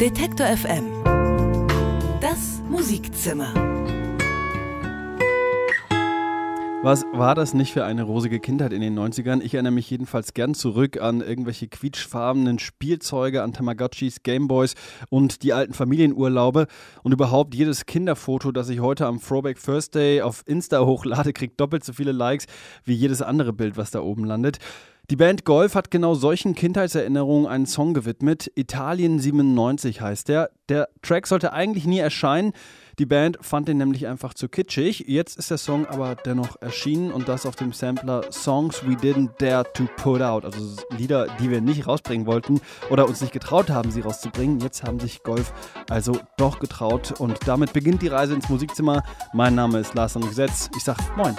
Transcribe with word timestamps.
Detektor 0.00 0.46
FM. 0.46 1.04
Das 2.22 2.62
Musikzimmer. 2.70 3.52
Was 6.82 7.04
war 7.12 7.34
das 7.34 7.52
nicht 7.52 7.74
für 7.74 7.84
eine 7.84 8.04
rosige 8.04 8.40
Kindheit 8.40 8.72
in 8.72 8.80
den 8.80 8.98
90ern? 8.98 9.42
Ich 9.42 9.52
erinnere 9.52 9.74
mich 9.74 9.90
jedenfalls 9.90 10.32
gern 10.32 10.54
zurück 10.54 10.98
an 11.02 11.20
irgendwelche 11.20 11.68
quietschfarbenen 11.68 12.58
Spielzeuge, 12.58 13.42
an 13.42 13.52
Tamagotchis, 13.52 14.22
Gameboys 14.22 14.74
und 15.10 15.42
die 15.42 15.52
alten 15.52 15.74
Familienurlaube. 15.74 16.66
Und 17.02 17.12
überhaupt 17.12 17.54
jedes 17.54 17.84
Kinderfoto, 17.84 18.52
das 18.52 18.70
ich 18.70 18.80
heute 18.80 19.04
am 19.04 19.20
Throwback 19.20 19.62
Thursday 19.62 20.22
auf 20.22 20.42
Insta 20.46 20.80
hochlade, 20.86 21.34
kriegt 21.34 21.60
doppelt 21.60 21.84
so 21.84 21.92
viele 21.92 22.12
Likes 22.12 22.46
wie 22.84 22.94
jedes 22.94 23.20
andere 23.20 23.52
Bild, 23.52 23.76
was 23.76 23.90
da 23.90 24.00
oben 24.00 24.24
landet. 24.24 24.60
Die 25.10 25.16
Band 25.16 25.44
Golf 25.44 25.74
hat 25.74 25.90
genau 25.90 26.14
solchen 26.14 26.54
Kindheitserinnerungen 26.54 27.48
einen 27.48 27.66
Song 27.66 27.94
gewidmet. 27.94 28.48
Italien 28.54 29.18
97 29.18 30.00
heißt 30.00 30.28
der. 30.28 30.50
Der 30.68 30.88
Track 31.02 31.26
sollte 31.26 31.52
eigentlich 31.52 31.84
nie 31.84 31.98
erscheinen. 31.98 32.52
Die 33.00 33.06
Band 33.06 33.36
fand 33.40 33.66
den 33.66 33.78
nämlich 33.78 34.06
einfach 34.06 34.34
zu 34.34 34.48
kitschig. 34.48 35.06
Jetzt 35.08 35.36
ist 35.36 35.50
der 35.50 35.58
Song 35.58 35.84
aber 35.86 36.14
dennoch 36.14 36.62
erschienen 36.62 37.10
und 37.10 37.28
das 37.28 37.44
auf 37.44 37.56
dem 37.56 37.72
Sampler 37.72 38.30
Songs 38.30 38.86
We 38.86 38.92
Didn't 38.92 39.30
Dare 39.38 39.64
to 39.74 39.88
Put 39.96 40.22
Out. 40.22 40.44
Also 40.44 40.76
Lieder, 40.96 41.26
die 41.40 41.50
wir 41.50 41.60
nicht 41.60 41.88
rausbringen 41.88 42.28
wollten 42.28 42.60
oder 42.88 43.08
uns 43.08 43.20
nicht 43.20 43.32
getraut 43.32 43.68
haben, 43.68 43.90
sie 43.90 44.02
rauszubringen. 44.02 44.60
Jetzt 44.60 44.84
haben 44.84 45.00
sich 45.00 45.24
Golf 45.24 45.52
also 45.88 46.20
doch 46.36 46.60
getraut 46.60 47.18
und 47.18 47.36
damit 47.46 47.72
beginnt 47.72 48.02
die 48.02 48.08
Reise 48.08 48.34
ins 48.34 48.48
Musikzimmer. 48.48 49.02
Mein 49.32 49.56
Name 49.56 49.80
ist 49.80 49.92
Lars 49.94 50.14
Gesetz. 50.14 50.70
Ich 50.76 50.84
sag 50.84 50.98
Moin. 51.16 51.34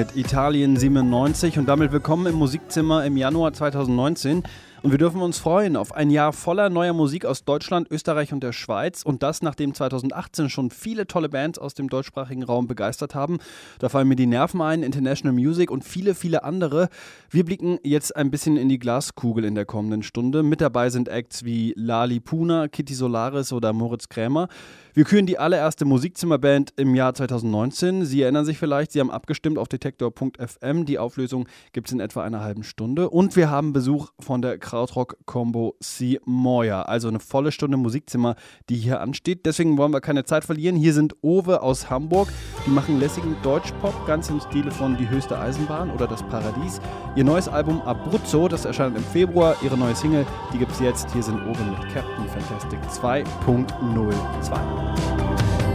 Mit 0.00 0.16
Italien 0.16 0.78
97 0.78 1.58
und 1.58 1.68
damit 1.68 1.92
willkommen 1.92 2.24
im 2.24 2.36
Musikzimmer 2.36 3.04
im 3.04 3.18
Januar 3.18 3.52
2019. 3.52 4.42
Und 4.82 4.92
wir 4.92 4.96
dürfen 4.96 5.20
uns 5.20 5.38
freuen 5.38 5.76
auf 5.76 5.92
ein 5.92 6.08
Jahr 6.08 6.32
voller 6.32 6.70
neuer 6.70 6.94
Musik 6.94 7.26
aus 7.26 7.44
Deutschland, 7.44 7.90
Österreich 7.90 8.32
und 8.32 8.42
der 8.42 8.52
Schweiz. 8.52 9.02
Und 9.02 9.22
das, 9.22 9.42
nachdem 9.42 9.74
2018 9.74 10.48
schon 10.48 10.70
viele 10.70 11.06
tolle 11.06 11.28
Bands 11.28 11.58
aus 11.58 11.74
dem 11.74 11.90
deutschsprachigen 11.90 12.44
Raum 12.44 12.66
begeistert 12.66 13.14
haben. 13.14 13.40
Da 13.78 13.90
fallen 13.90 14.08
mir 14.08 14.16
die 14.16 14.24
Nerven 14.24 14.62
ein, 14.62 14.82
International 14.82 15.34
Music 15.34 15.70
und 15.70 15.84
viele, 15.84 16.14
viele 16.14 16.44
andere. 16.44 16.88
Wir 17.28 17.44
blicken 17.44 17.78
jetzt 17.82 18.16
ein 18.16 18.30
bisschen 18.30 18.56
in 18.56 18.70
die 18.70 18.78
Glaskugel 18.78 19.44
in 19.44 19.54
der 19.54 19.66
kommenden 19.66 20.02
Stunde. 20.02 20.42
Mit 20.42 20.62
dabei 20.62 20.88
sind 20.88 21.08
Acts 21.08 21.44
wie 21.44 21.74
Lali 21.76 22.20
Puna, 22.20 22.68
Kitty 22.68 22.94
Solaris 22.94 23.52
oder 23.52 23.74
Moritz 23.74 24.08
Krämer. 24.08 24.48
Wir 24.92 25.04
küren 25.04 25.26
die 25.26 25.38
allererste 25.38 25.84
Musikzimmerband 25.84 26.72
im 26.76 26.96
Jahr 26.96 27.14
2019. 27.14 28.04
Sie 28.04 28.22
erinnern 28.22 28.44
sich 28.44 28.58
vielleicht, 28.58 28.90
Sie 28.90 28.98
haben 28.98 29.10
abgestimmt 29.10 29.56
auf 29.56 29.68
detektor.fm. 29.68 30.84
Die 30.84 30.98
Auflösung 30.98 31.46
gibt 31.72 31.88
es 31.88 31.92
in 31.92 32.00
etwa 32.00 32.24
einer 32.24 32.40
halben 32.40 32.64
Stunde. 32.64 33.08
Und 33.08 33.36
wir 33.36 33.50
haben 33.50 33.72
Besuch 33.72 34.10
von 34.18 34.42
der 34.42 34.58
Krautrock-Combo 34.58 35.76
C. 35.80 36.18
Moya. 36.24 36.82
Also 36.82 37.06
eine 37.06 37.20
volle 37.20 37.52
Stunde 37.52 37.76
Musikzimmer, 37.76 38.34
die 38.68 38.76
hier 38.76 39.00
ansteht. 39.00 39.46
Deswegen 39.46 39.78
wollen 39.78 39.92
wir 39.92 40.00
keine 40.00 40.24
Zeit 40.24 40.44
verlieren. 40.44 40.74
Hier 40.74 40.92
sind 40.92 41.14
Owe 41.22 41.62
aus 41.62 41.88
Hamburg. 41.88 42.28
Die 42.66 42.70
machen 42.70 42.98
lässigen 42.98 43.36
Deutschpop, 43.44 44.06
ganz 44.06 44.28
im 44.28 44.40
Stile 44.40 44.72
von 44.72 44.96
Die 44.96 45.08
höchste 45.08 45.38
Eisenbahn 45.38 45.90
oder 45.92 46.08
Das 46.08 46.24
Paradies. 46.24 46.80
Ihr 47.14 47.24
neues 47.24 47.46
Album 47.46 47.80
Abruzzo, 47.82 48.48
das 48.48 48.64
erscheint 48.64 48.96
im 48.96 49.04
Februar. 49.04 49.56
Ihre 49.62 49.78
neue 49.78 49.94
Single, 49.94 50.26
die 50.52 50.58
gibt 50.58 50.72
es 50.72 50.80
jetzt. 50.80 51.12
Hier 51.12 51.22
sind 51.22 51.36
Owe 51.42 51.64
mit 51.64 51.94
Captain 51.94 52.28
Fantastic 52.28 52.80
2.02. 52.90 54.79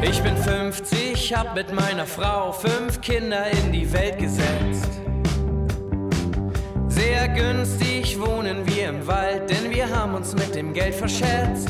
Ich 0.02 0.22
bin 0.22 0.38
50, 0.38 1.34
hab 1.34 1.56
mit 1.56 1.74
meiner 1.74 2.06
Frau 2.06 2.52
fünf 2.52 3.02
Kinder 3.02 3.46
in 3.52 3.72
die 3.72 3.92
Welt 3.92 4.20
gesetzt. 4.20 5.02
Sehr 6.88 7.28
günstig 7.30 8.20
wohnen 8.20 8.66
wir 8.66 8.90
im 8.90 9.08
Wald, 9.08 9.50
denn 9.50 9.70
wir 9.70 9.90
haben 9.90 10.14
uns 10.14 10.34
mit 10.34 10.54
dem 10.56 10.74
Geld 10.74 10.96
verschätzt. 10.96 11.70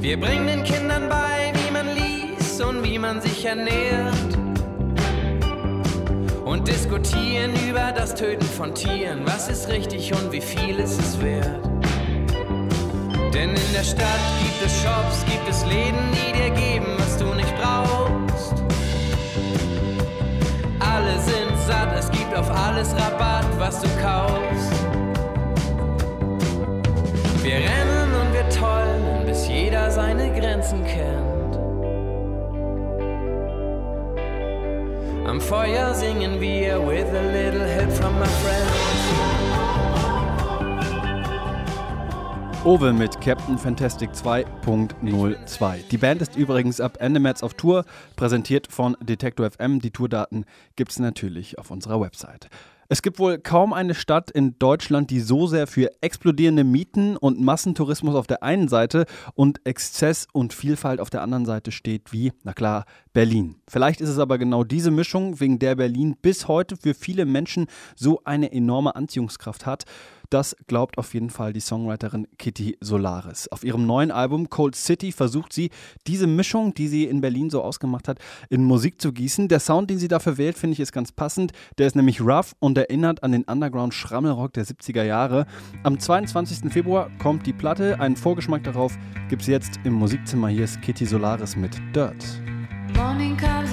Wir 0.00 0.18
bringen 0.18 0.46
den 0.46 0.64
Kindern 0.64 1.08
bei, 1.08 1.52
wie 1.54 1.70
man 1.70 1.86
liest 1.94 2.60
und 2.62 2.82
wie 2.82 2.98
man 2.98 3.20
sich 3.20 3.44
ernährt. 3.44 4.38
Und 6.44 6.66
diskutieren 6.66 7.52
über 7.68 7.92
das 7.94 8.14
Töten 8.14 8.46
von 8.46 8.74
Tieren, 8.74 9.20
was 9.26 9.48
ist 9.48 9.68
richtig 9.68 10.12
und 10.12 10.32
wie 10.32 10.40
viel 10.40 10.78
ist 10.78 10.98
es 10.98 11.20
wert. 11.20 11.77
Denn 13.32 13.50
in 13.50 13.72
der 13.72 13.84
Stadt 13.84 14.24
gibt 14.42 14.62
es 14.64 14.72
Shops, 14.82 15.24
gibt 15.26 15.48
es 15.48 15.64
Läden, 15.66 16.00
die 16.12 16.32
dir 16.32 16.50
geben, 16.50 16.86
was 16.98 17.18
du 17.18 17.26
nicht 17.34 17.54
brauchst. 17.56 18.54
Alle 20.80 21.18
sind 21.20 21.58
satt, 21.66 21.98
es 21.98 22.10
gibt 22.10 22.34
auf 22.34 22.50
alles 22.50 22.94
Rabatt, 22.94 23.46
was 23.58 23.80
du 23.80 23.88
kaufst. 24.00 24.72
Wir 27.42 27.56
rennen 27.56 28.14
und 28.20 28.32
wir 28.32 28.48
tollen, 28.48 29.26
bis 29.26 29.46
jeder 29.46 29.90
seine 29.90 30.32
Grenzen 30.32 30.84
kennt. 30.84 31.28
Am 35.28 35.40
Feuer 35.40 35.94
singen 35.94 36.40
wir 36.40 36.80
with 36.86 37.08
a 37.14 37.22
little 37.32 37.66
help 37.66 37.92
from 37.92 38.18
my 38.18 38.26
friends. 38.26 39.37
Owe 42.64 42.92
mit 42.92 43.20
Captain 43.20 43.56
Fantastic 43.56 44.10
2.02. 44.10 45.88
Die 45.90 45.96
Band 45.96 46.20
ist 46.20 46.34
übrigens 46.34 46.80
ab 46.80 46.98
Ende 47.00 47.20
März 47.20 47.44
auf 47.44 47.54
Tour, 47.54 47.84
präsentiert 48.16 48.66
von 48.72 48.96
Detector 49.00 49.48
FM. 49.48 49.80
Die 49.80 49.92
Tourdaten 49.92 50.44
gibt 50.74 50.90
es 50.90 50.98
natürlich 50.98 51.56
auf 51.58 51.70
unserer 51.70 52.00
Website. 52.00 52.50
Es 52.90 53.02
gibt 53.02 53.18
wohl 53.18 53.38
kaum 53.38 53.74
eine 53.74 53.94
Stadt 53.94 54.30
in 54.30 54.58
Deutschland, 54.58 55.10
die 55.10 55.20
so 55.20 55.46
sehr 55.46 55.66
für 55.66 55.90
explodierende 56.00 56.64
Mieten 56.64 57.18
und 57.18 57.38
Massentourismus 57.38 58.14
auf 58.14 58.26
der 58.26 58.42
einen 58.42 58.66
Seite 58.68 59.04
und 59.34 59.60
Exzess 59.64 60.26
und 60.32 60.54
Vielfalt 60.54 60.98
auf 60.98 61.10
der 61.10 61.20
anderen 61.20 61.44
Seite 61.44 61.70
steht 61.70 62.12
wie, 62.14 62.32
na 62.44 62.54
klar, 62.54 62.86
Berlin. 63.12 63.56
Vielleicht 63.68 64.00
ist 64.00 64.08
es 64.08 64.18
aber 64.18 64.38
genau 64.38 64.64
diese 64.64 64.90
Mischung, 64.90 65.38
wegen 65.38 65.58
der 65.58 65.76
Berlin 65.76 66.16
bis 66.22 66.48
heute 66.48 66.76
für 66.78 66.94
viele 66.94 67.26
Menschen 67.26 67.66
so 67.94 68.22
eine 68.24 68.52
enorme 68.52 68.96
Anziehungskraft 68.96 69.66
hat. 69.66 69.84
Das 70.30 70.54
glaubt 70.66 70.98
auf 70.98 71.14
jeden 71.14 71.30
Fall 71.30 71.54
die 71.54 71.60
Songwriterin 71.60 72.26
Kitty 72.38 72.76
Solaris. 72.80 73.48
Auf 73.48 73.64
ihrem 73.64 73.86
neuen 73.86 74.10
Album 74.10 74.50
Cold 74.50 74.76
City 74.76 75.10
versucht 75.10 75.54
sie, 75.54 75.70
diese 76.06 76.26
Mischung, 76.26 76.74
die 76.74 76.88
sie 76.88 77.04
in 77.04 77.22
Berlin 77.22 77.48
so 77.48 77.62
ausgemacht 77.62 78.08
hat, 78.08 78.18
in 78.50 78.62
Musik 78.62 79.00
zu 79.00 79.12
gießen. 79.12 79.48
Der 79.48 79.60
Sound, 79.60 79.88
den 79.88 79.98
sie 79.98 80.08
dafür 80.08 80.36
wählt, 80.36 80.58
finde 80.58 80.74
ich 80.74 80.80
ist 80.80 80.92
ganz 80.92 81.12
passend. 81.12 81.52
Der 81.78 81.86
ist 81.86 81.96
nämlich 81.96 82.20
rough 82.20 82.54
und 82.58 82.76
erinnert 82.76 83.22
an 83.22 83.32
den 83.32 83.44
Underground-Schrammelrock 83.44 84.52
der 84.52 84.66
70er 84.66 85.02
Jahre. 85.02 85.46
Am 85.82 85.98
22. 85.98 86.70
Februar 86.70 87.10
kommt 87.18 87.46
die 87.46 87.54
Platte. 87.54 87.98
Einen 87.98 88.16
Vorgeschmack 88.16 88.64
darauf 88.64 88.98
gibt 89.30 89.42
es 89.42 89.48
jetzt 89.48 89.80
im 89.84 89.94
Musikzimmer. 89.94 90.48
Hier 90.48 90.64
ist 90.64 90.82
Kitty 90.82 91.06
Solaris 91.06 91.56
mit 91.56 91.80
Dirt. 91.94 92.24
Morning 92.94 93.36
comes 93.36 93.72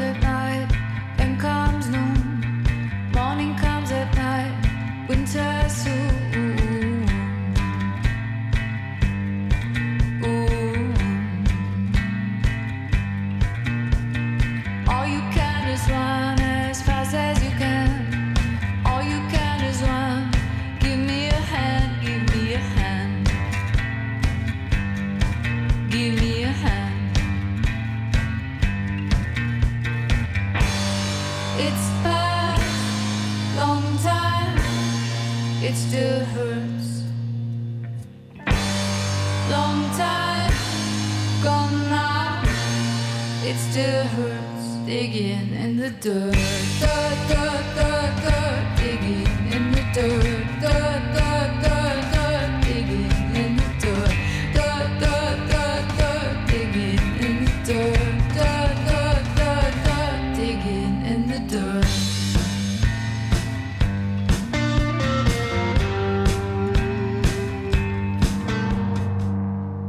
still 35.96 36.26
hurts. 36.36 37.04
Long 39.50 39.80
time 39.96 40.52
gone 41.42 41.90
now, 41.90 42.44
it 43.46 43.56
still 43.56 44.04
hurts. 44.18 44.66
Digging 44.86 45.54
in 45.54 45.78
the 45.78 45.92
dirt, 45.92 46.36
dirt, 46.82 47.18
dirt, 47.30 47.66
dirt, 47.78 48.14
dirt. 48.26 48.66
digging 48.76 49.54
in 49.56 49.72
the 49.72 49.84
dirt, 49.94 50.62
dirt. 50.62 51.05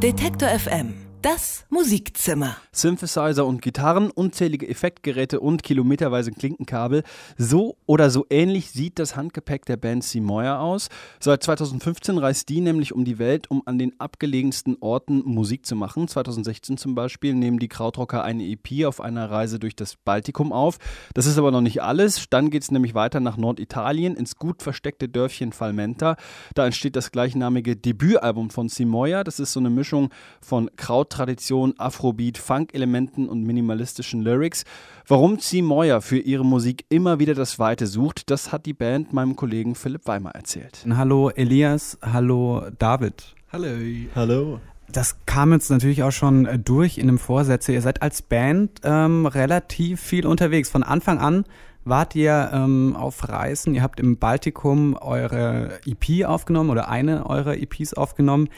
Detektor 0.06 0.46
FM. 0.46 0.95
Das 1.26 1.66
Musikzimmer. 1.70 2.56
Synthesizer 2.70 3.46
und 3.46 3.60
Gitarren, 3.60 4.12
unzählige 4.12 4.68
Effektgeräte 4.68 5.40
und 5.40 5.64
kilometerweise 5.64 6.30
Klinkenkabel. 6.30 7.02
So 7.36 7.78
oder 7.84 8.10
so 8.10 8.26
ähnlich 8.30 8.70
sieht 8.70 9.00
das 9.00 9.16
Handgepäck 9.16 9.64
der 9.64 9.76
Band 9.76 10.04
Seymour 10.04 10.60
aus. 10.60 10.88
Seit 11.18 11.42
2015 11.42 12.18
reist 12.18 12.48
die 12.48 12.60
nämlich 12.60 12.92
um 12.92 13.04
die 13.04 13.18
Welt, 13.18 13.50
um 13.50 13.64
an 13.66 13.76
den 13.76 13.98
abgelegensten 13.98 14.76
Orten 14.78 15.22
Musik 15.24 15.66
zu 15.66 15.74
machen. 15.74 16.06
2016 16.06 16.76
zum 16.76 16.94
Beispiel 16.94 17.34
nehmen 17.34 17.58
die 17.58 17.66
Krautrocker 17.66 18.22
eine 18.22 18.44
EP 18.44 18.86
auf 18.86 19.00
einer 19.00 19.28
Reise 19.28 19.58
durch 19.58 19.74
das 19.74 19.96
Baltikum 19.96 20.52
auf. 20.52 20.78
Das 21.14 21.26
ist 21.26 21.38
aber 21.38 21.50
noch 21.50 21.60
nicht 21.60 21.82
alles. 21.82 22.26
Dann 22.30 22.50
geht 22.50 22.62
es 22.62 22.70
nämlich 22.70 22.94
weiter 22.94 23.18
nach 23.18 23.36
Norditalien 23.36 24.14
ins 24.14 24.36
gut 24.36 24.62
versteckte 24.62 25.08
Dörfchen 25.08 25.50
Falmenta. 25.50 26.14
Da 26.54 26.66
entsteht 26.66 26.94
das 26.94 27.10
gleichnamige 27.10 27.74
Debütalbum 27.74 28.50
von 28.50 28.68
Seymour. 28.68 29.24
Das 29.24 29.40
ist 29.40 29.52
so 29.52 29.58
eine 29.58 29.70
Mischung 29.70 30.10
von 30.40 30.70
Krauttradition, 31.16 31.72
Afrobeat, 31.78 32.36
Funk-Elementen 32.36 33.26
und 33.26 33.42
minimalistischen 33.42 34.20
Lyrics. 34.20 34.64
Warum 35.06 35.38
C. 35.38 35.62
Moyer 35.62 36.02
für 36.02 36.18
ihre 36.18 36.44
Musik 36.44 36.84
immer 36.90 37.18
wieder 37.18 37.32
das 37.32 37.58
Weite 37.58 37.86
sucht, 37.86 38.30
das 38.30 38.52
hat 38.52 38.66
die 38.66 38.74
Band 38.74 39.14
meinem 39.14 39.34
Kollegen 39.34 39.74
Philipp 39.74 40.06
Weimer 40.06 40.32
erzählt. 40.32 40.84
Hallo 40.94 41.30
Elias, 41.30 41.96
hallo 42.02 42.64
David. 42.78 43.34
Hallo. 43.50 43.68
Hallo. 44.14 44.60
Das 44.92 45.16
kam 45.24 45.52
jetzt 45.52 45.70
natürlich 45.70 46.02
auch 46.02 46.12
schon 46.12 46.44
äh, 46.44 46.58
durch 46.58 46.98
in 46.98 47.06
dem 47.06 47.18
Vorsätze. 47.18 47.72
Ihr 47.72 47.80
seid 47.80 48.02
als 48.02 48.20
Band 48.20 48.82
ähm, 48.84 49.24
relativ 49.24 50.02
viel 50.02 50.26
unterwegs. 50.26 50.68
Von 50.68 50.82
Anfang 50.82 51.18
an 51.18 51.44
wart 51.84 52.14
ihr 52.14 52.50
ähm, 52.52 52.94
auf 52.94 53.26
Reisen. 53.28 53.74
Ihr 53.74 53.82
habt 53.82 54.00
im 54.00 54.18
Baltikum 54.18 54.94
eure 55.00 55.78
EP 55.86 56.26
aufgenommen 56.26 56.68
oder 56.68 56.90
eine 56.90 57.26
eurer 57.26 57.56
EPs 57.56 57.94
aufgenommen. 57.94 58.48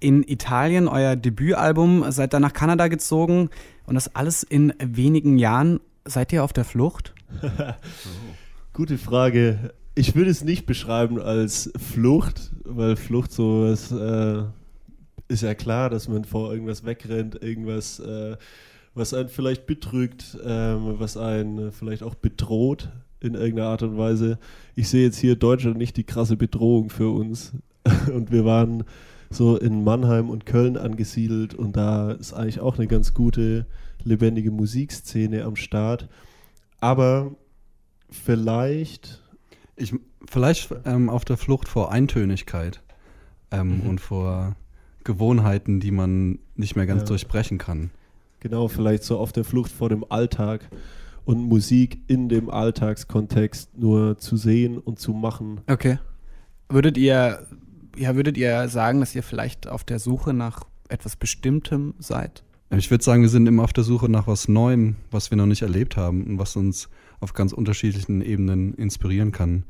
In 0.00 0.22
Italien 0.22 0.88
euer 0.88 1.14
Debütalbum, 1.14 2.10
seid 2.10 2.32
dann 2.32 2.42
nach 2.42 2.54
Kanada 2.54 2.88
gezogen 2.88 3.50
und 3.86 3.94
das 3.94 4.14
alles 4.14 4.42
in 4.42 4.72
wenigen 4.82 5.38
Jahren. 5.38 5.80
Seid 6.06 6.32
ihr 6.32 6.42
auf 6.42 6.54
der 6.54 6.64
Flucht? 6.64 7.14
Gute 8.72 8.96
Frage. 8.96 9.74
Ich 9.94 10.14
würde 10.14 10.30
es 10.30 10.42
nicht 10.42 10.64
beschreiben 10.64 11.20
als 11.20 11.70
Flucht, 11.76 12.52
weil 12.64 12.96
Flucht 12.96 13.30
so 13.30 13.66
ist, 13.66 13.92
äh, 13.92 14.42
ist 15.28 15.42
ja 15.42 15.54
klar, 15.54 15.90
dass 15.90 16.08
man 16.08 16.24
vor 16.24 16.50
irgendwas 16.52 16.84
wegrennt, 16.86 17.42
irgendwas, 17.42 18.00
äh, 18.00 18.36
was 18.94 19.12
einen 19.12 19.28
vielleicht 19.28 19.66
betrügt, 19.66 20.38
ähm, 20.44 20.94
was 20.98 21.16
einen 21.16 21.72
vielleicht 21.72 22.02
auch 22.02 22.14
bedroht 22.14 22.88
in 23.20 23.34
irgendeiner 23.34 23.68
Art 23.68 23.82
und 23.82 23.98
Weise. 23.98 24.38
Ich 24.74 24.88
sehe 24.88 25.04
jetzt 25.04 25.18
hier 25.18 25.36
Deutschland 25.36 25.76
nicht 25.76 25.96
die 25.96 26.04
krasse 26.04 26.36
Bedrohung 26.36 26.88
für 26.88 27.10
uns. 27.10 27.52
Und 28.14 28.30
wir 28.30 28.44
waren 28.44 28.84
so 29.30 29.56
in 29.56 29.84
Mannheim 29.84 30.28
und 30.28 30.44
Köln 30.46 30.76
angesiedelt 30.76 31.54
und 31.54 31.76
da 31.76 32.10
ist 32.12 32.32
eigentlich 32.32 32.60
auch 32.60 32.76
eine 32.78 32.86
ganz 32.88 33.14
gute, 33.14 33.66
lebendige 34.02 34.50
Musikszene 34.50 35.44
am 35.44 35.56
Start. 35.56 36.08
Aber 36.80 37.32
vielleicht 38.10 39.22
Ich, 39.76 39.94
vielleicht 40.28 40.74
ähm, 40.84 41.08
auf 41.08 41.24
der 41.24 41.36
Flucht 41.36 41.68
vor 41.68 41.90
Eintönigkeit 41.92 42.82
ähm, 43.50 43.80
Mhm. 43.82 43.88
und 43.88 44.00
vor 44.00 44.56
Gewohnheiten, 45.04 45.80
die 45.80 45.90
man 45.90 46.38
nicht 46.56 46.76
mehr 46.76 46.86
ganz 46.86 47.02
Ja. 47.02 47.06
durchbrechen 47.06 47.56
kann. 47.58 47.90
Genau, 48.40 48.68
vielleicht 48.68 49.04
so 49.04 49.18
auf 49.18 49.32
der 49.32 49.44
Flucht 49.44 49.70
vor 49.72 49.88
dem 49.88 50.04
Alltag 50.10 50.68
und 51.24 51.38
Musik 51.42 52.00
in 52.08 52.28
dem 52.28 52.50
Alltagskontext 52.50 53.78
nur 53.78 54.18
zu 54.18 54.36
sehen 54.36 54.76
und 54.78 54.98
zu 54.98 55.12
machen. 55.12 55.60
Okay. 55.66 55.98
Würdet 56.68 56.98
ihr, 56.98 57.46
ja, 58.00 58.16
würdet 58.16 58.38
ihr 58.38 58.68
sagen, 58.68 59.00
dass 59.00 59.14
ihr 59.14 59.22
vielleicht 59.22 59.68
auf 59.68 59.84
der 59.84 59.98
Suche 59.98 60.32
nach 60.32 60.62
etwas 60.88 61.16
Bestimmtem 61.16 61.94
seid? 61.98 62.42
Ich 62.70 62.90
würde 62.90 63.04
sagen, 63.04 63.22
wir 63.22 63.28
sind 63.28 63.46
immer 63.46 63.64
auf 63.64 63.72
der 63.72 63.84
Suche 63.84 64.08
nach 64.08 64.26
was 64.26 64.48
Neuem, 64.48 64.96
was 65.10 65.30
wir 65.30 65.36
noch 65.36 65.46
nicht 65.46 65.62
erlebt 65.62 65.96
haben 65.96 66.24
und 66.24 66.38
was 66.38 66.56
uns 66.56 66.88
auf 67.20 67.34
ganz 67.34 67.52
unterschiedlichen 67.52 68.22
Ebenen 68.22 68.74
inspirieren 68.74 69.32
kann. 69.32 69.64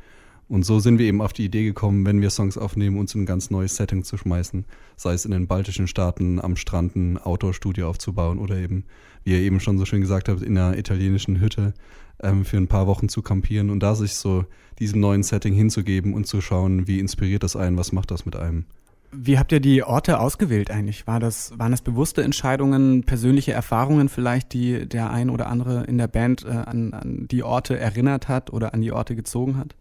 Und 0.51 0.65
so 0.65 0.81
sind 0.81 0.99
wir 0.99 1.07
eben 1.07 1.23
auf 1.23 1.33
die 1.33 1.45
Idee 1.45 1.63
gekommen, 1.63 2.05
wenn 2.05 2.21
wir 2.21 2.29
Songs 2.29 2.59
aufnehmen, 2.59 2.99
uns 2.99 3.15
in 3.15 3.23
ein 3.23 3.27
ganz 3.27 3.51
neues 3.51 3.77
Setting 3.77 4.03
zu 4.03 4.17
schmeißen. 4.17 4.65
Sei 4.97 5.13
es 5.13 5.25
in 5.25 5.31
den 5.31 5.47
baltischen 5.47 5.87
Staaten, 5.87 6.41
am 6.41 6.57
Strand 6.57 6.97
ein 6.97 7.19
Outdoor-Studio 7.19 7.89
aufzubauen 7.89 8.41
oder 8.41 8.57
eben, 8.57 8.83
wie 9.23 9.31
ihr 9.31 9.39
eben 9.39 9.61
schon 9.61 9.79
so 9.79 9.85
schön 9.85 10.01
gesagt 10.01 10.29
habt, 10.29 10.43
in 10.43 10.59
einer 10.59 10.77
italienischen 10.77 11.41
Hütte 11.41 11.73
ähm, 12.21 12.45
für 12.45 12.57
ein 12.57 12.67
paar 12.67 12.89
Wochen 12.89 13.09
zu 13.09 13.23
kampieren 13.23 13.71
und 13.71 13.79
da 13.79 13.95
sich 13.95 14.17
so 14.17 14.45
diesem 14.81 14.99
neuen 14.99 15.23
Setting 15.23 15.55
hinzugeben 15.55 16.15
und 16.15 16.27
zu 16.27 16.41
schauen, 16.41 16.89
wie 16.89 16.99
inspiriert 16.99 17.45
das 17.45 17.55
einen, 17.55 17.77
was 17.77 17.93
macht 17.93 18.11
das 18.11 18.27
mit 18.27 18.35
einem. 18.35 18.65
Wie 19.13 19.39
habt 19.39 19.53
ihr 19.53 19.61
die 19.61 19.85
Orte 19.85 20.19
ausgewählt 20.19 20.73
eigentlich? 20.73 21.07
War 21.07 21.21
das, 21.21 21.57
waren 21.61 21.71
das 21.71 21.83
bewusste 21.83 22.25
Entscheidungen, 22.25 23.05
persönliche 23.05 23.53
Erfahrungen 23.53 24.09
vielleicht, 24.09 24.53
die 24.53 24.89
der 24.89 25.11
ein 25.11 25.31
oder 25.31 25.47
andere 25.47 25.85
in 25.85 25.97
der 25.97 26.09
Band 26.09 26.45
äh, 26.45 26.49
an, 26.49 26.93
an 26.93 27.29
die 27.31 27.45
Orte 27.45 27.79
erinnert 27.79 28.27
hat 28.27 28.53
oder 28.53 28.75
an 28.75 28.81
die 28.81 28.91
Orte 28.91 29.15
gezogen 29.15 29.57
hat? 29.57 29.77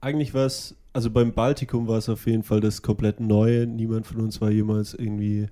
Eigentlich 0.00 0.32
war 0.32 0.46
es, 0.46 0.76
also 0.92 1.10
beim 1.10 1.32
Baltikum 1.32 1.88
war 1.88 1.98
es 1.98 2.08
auf 2.08 2.26
jeden 2.26 2.44
Fall 2.44 2.60
das 2.60 2.82
komplett 2.82 3.20
Neue. 3.20 3.66
Niemand 3.66 4.06
von 4.06 4.20
uns 4.20 4.40
war 4.40 4.50
jemals 4.50 4.94
irgendwie 4.94 5.46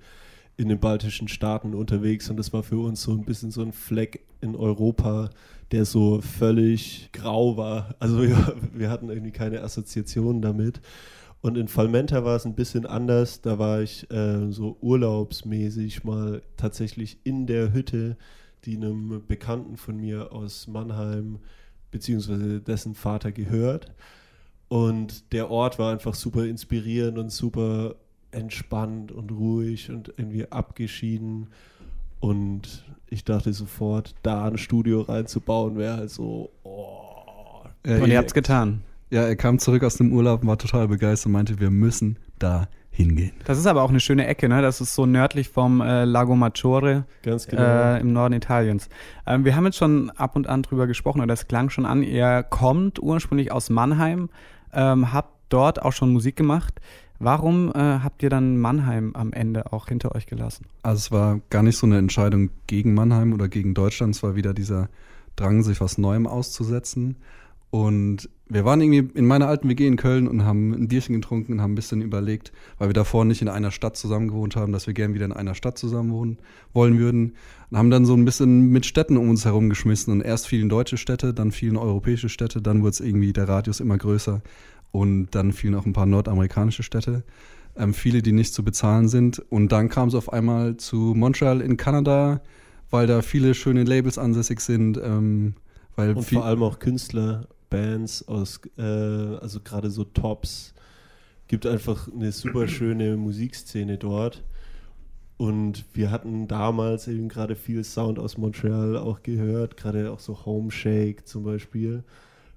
in 0.55 0.69
den 0.69 0.79
baltischen 0.79 1.27
Staaten 1.27 1.73
unterwegs 1.73 2.29
und 2.29 2.37
das 2.37 2.51
war 2.53 2.63
für 2.63 2.79
uns 2.79 3.03
so 3.03 3.11
ein 3.11 3.25
bisschen 3.25 3.51
so 3.51 3.61
ein 3.61 3.71
Fleck 3.71 4.25
in 4.41 4.55
Europa, 4.55 5.29
der 5.71 5.85
so 5.85 6.21
völlig 6.21 7.09
grau 7.11 7.57
war. 7.57 7.95
Also 7.99 8.21
wir, 8.21 8.55
wir 8.73 8.89
hatten 8.89 9.09
irgendwie 9.09 9.31
keine 9.31 9.61
Assoziationen 9.61 10.41
damit. 10.41 10.81
Und 11.41 11.57
in 11.57 11.67
Falmenta 11.67 12.25
war 12.25 12.35
es 12.35 12.45
ein 12.45 12.55
bisschen 12.55 12.85
anders. 12.85 13.41
Da 13.41 13.59
war 13.59 13.81
ich 13.81 14.09
äh, 14.11 14.51
so 14.51 14.77
urlaubsmäßig 14.81 16.03
mal 16.03 16.41
tatsächlich 16.55 17.19
in 17.23 17.45
der 17.45 17.73
Hütte, 17.73 18.17
die 18.65 18.75
einem 18.75 19.23
Bekannten 19.27 19.77
von 19.77 19.97
mir 19.97 20.31
aus 20.31 20.67
Mannheim 20.67 21.39
beziehungsweise 21.91 22.59
dessen 22.61 22.95
Vater 22.95 23.31
gehört. 23.31 23.93
Und 24.69 25.31
der 25.31 25.49
Ort 25.49 25.79
war 25.79 25.93
einfach 25.93 26.13
super 26.13 26.45
inspirierend 26.45 27.17
und 27.17 27.31
super 27.31 27.95
entspannt 28.31 29.11
und 29.11 29.31
ruhig 29.31 29.89
und 29.89 30.13
irgendwie 30.17 30.51
abgeschieden. 30.51 31.47
Und 32.19 32.83
ich 33.09 33.23
dachte 33.23 33.53
sofort, 33.53 34.15
da 34.23 34.45
ein 34.45 34.57
Studio 34.57 35.01
reinzubauen, 35.01 35.77
wäre 35.77 35.97
halt 35.97 36.09
so, 36.09 36.51
oh. 36.63 37.63
Äh, 37.83 38.01
und 38.01 38.09
ihr 38.09 38.17
habt's 38.17 38.33
getan. 38.33 38.83
Ja, 39.09 39.21
er 39.21 39.37
kam 39.37 39.59
zurück 39.59 39.83
aus 39.83 39.95
dem 39.95 40.11
Urlaub 40.11 40.41
und 40.41 40.47
war 40.47 40.57
total 40.57 40.89
begeistert 40.89 41.27
und 41.27 41.31
meinte, 41.33 41.59
wir 41.61 41.69
müssen 41.69 42.19
da 42.39 42.67
hingehen. 42.89 43.31
Das 43.45 43.57
ist 43.57 43.67
aber 43.67 43.83
auch 43.83 43.89
eine 43.89 43.99
schöne 43.99 44.25
Ecke, 44.27 44.49
ne? 44.49 44.61
Das 44.61 44.81
ist 44.81 44.95
so 44.95 45.05
nördlich 45.05 45.49
vom 45.49 45.81
äh, 45.81 46.03
Lago 46.03 46.35
Maggiore 46.35 47.05
Ganz 47.21 47.47
genau. 47.47 47.61
äh, 47.61 47.99
im 48.01 48.11
Norden 48.11 48.33
Italiens. 48.33 48.89
Ähm, 49.25 49.45
wir 49.45 49.55
haben 49.55 49.65
jetzt 49.65 49.77
schon 49.77 50.09
ab 50.09 50.35
und 50.35 50.47
an 50.47 50.63
drüber 50.63 50.87
gesprochen, 50.87 51.19
oder 51.19 51.27
das 51.27 51.47
klang 51.47 51.69
schon 51.69 51.85
an. 51.85 52.03
Ihr 52.03 52.43
kommt 52.43 53.01
ursprünglich 53.01 53.51
aus 53.51 53.69
Mannheim, 53.69 54.29
ähm, 54.77 55.11
habt 55.11 55.33
dort 55.49 55.81
auch 55.81 55.91
schon 55.91 56.13
Musik 56.13 56.37
gemacht. 56.37 56.79
Warum 57.19 57.71
äh, 57.71 57.79
habt 57.79 58.21
ihr 58.21 58.29
dann 58.29 58.57
Mannheim 58.59 59.15
am 59.15 59.33
Ende 59.33 59.73
auch 59.73 59.87
hinter 59.87 60.15
euch 60.15 60.27
gelassen? 60.27 60.67
Also 60.83 60.97
es 60.97 61.11
war 61.11 61.41
gar 61.49 61.63
nicht 61.63 61.77
so 61.77 61.87
eine 61.87 61.97
Entscheidung 61.97 62.51
gegen 62.67 62.93
Mannheim 62.93 63.33
oder 63.33 63.47
gegen 63.49 63.73
Deutschland, 63.73 64.15
es 64.15 64.23
war 64.23 64.35
wieder 64.35 64.53
dieser 64.53 64.87
Drang, 65.35 65.63
sich 65.63 65.81
was 65.81 65.97
Neuem 65.97 66.27
auszusetzen. 66.27 67.17
Und 67.69 68.29
wir 68.47 68.63
waren 68.63 68.79
irgendwie 68.79 69.17
in 69.17 69.25
meiner 69.25 69.47
alten 69.47 69.67
WG 69.67 69.87
in 69.87 69.97
Köln 69.97 70.27
und 70.27 70.45
haben 70.45 70.71
ein 70.71 70.87
Bierchen 70.87 71.13
getrunken 71.15 71.53
und 71.53 71.61
haben 71.61 71.73
ein 71.73 71.75
bisschen 71.75 72.01
überlegt, 72.01 72.53
weil 72.77 72.87
wir 72.87 72.93
davor 72.93 73.25
nicht 73.25 73.41
in 73.41 73.49
einer 73.49 73.71
Stadt 73.71 73.97
zusammen 73.97 74.29
gewohnt 74.29 74.55
haben, 74.55 74.71
dass 74.71 74.87
wir 74.87 74.93
gern 74.93 75.13
wieder 75.13 75.25
in 75.25 75.33
einer 75.33 75.53
Stadt 75.53 75.77
zusammen 75.77 76.11
wohnen 76.11 76.37
wollen 76.73 76.97
würden. 76.97 77.33
Und 77.69 77.77
haben 77.77 77.89
dann 77.89 78.05
so 78.05 78.13
ein 78.13 78.23
bisschen 78.23 78.69
mit 78.69 78.85
Städten 78.85 79.17
um 79.17 79.29
uns 79.29 79.43
herum 79.43 79.67
geschmissen. 79.69 80.13
Und 80.13 80.21
erst 80.21 80.47
fielen 80.47 80.69
deutsche 80.69 80.97
Städte, 80.97 81.33
dann 81.33 81.51
fielen 81.51 81.75
europäische 81.75 82.29
Städte, 82.29 82.61
dann 82.61 82.81
wurde 82.81 82.91
es 82.91 82.99
irgendwie 83.01 83.33
der 83.33 83.49
Radius 83.49 83.81
immer 83.81 83.97
größer. 83.97 84.41
Und 84.91 85.27
dann 85.31 85.51
fielen 85.51 85.75
auch 85.75 85.85
ein 85.85 85.93
paar 85.93 86.05
nordamerikanische 86.05 86.83
Städte. 86.83 87.23
Ähm, 87.75 87.93
viele, 87.93 88.21
die 88.21 88.31
nicht 88.31 88.53
zu 88.53 88.63
bezahlen 88.63 89.09
sind. 89.09 89.39
Und 89.49 89.73
dann 89.73 89.89
kam 89.89 90.07
es 90.07 90.15
auf 90.15 90.31
einmal 90.31 90.77
zu 90.77 91.13
Montreal 91.15 91.59
in 91.59 91.75
Kanada, 91.75 92.39
weil 92.89 93.07
da 93.07 93.21
viele 93.21 93.53
schöne 93.53 93.83
Labels 93.83 94.17
ansässig 94.17 94.61
sind. 94.61 94.97
Ähm, 95.03 95.55
weil 95.97 96.13
Und 96.13 96.23
vor 96.23 96.45
allem 96.45 96.63
auch 96.63 96.79
Künstler, 96.79 97.47
Bands 97.69 98.27
aus, 98.27 98.61
äh, 98.77 98.81
also 98.81 99.59
gerade 99.61 99.89
so 99.89 100.03
Tops. 100.03 100.73
Gibt 101.47 101.65
einfach 101.65 102.11
eine 102.11 102.31
super 102.31 102.67
schöne 102.67 103.15
Musikszene 103.17 103.97
dort. 103.97 104.43
Und 105.37 105.85
wir 105.93 106.09
hatten 106.09 106.47
damals 106.47 107.07
eben 107.07 107.29
gerade 107.29 107.55
viel 107.55 107.83
Sound 107.83 108.17
aus 108.17 108.37
Montreal 108.37 108.97
auch 108.97 109.21
gehört, 109.21 109.77
gerade 109.77 110.11
auch 110.11 110.19
so 110.19 110.45
Home 110.45 110.71
Shake 110.71 111.27
zum 111.27 111.43
Beispiel. 111.43 112.03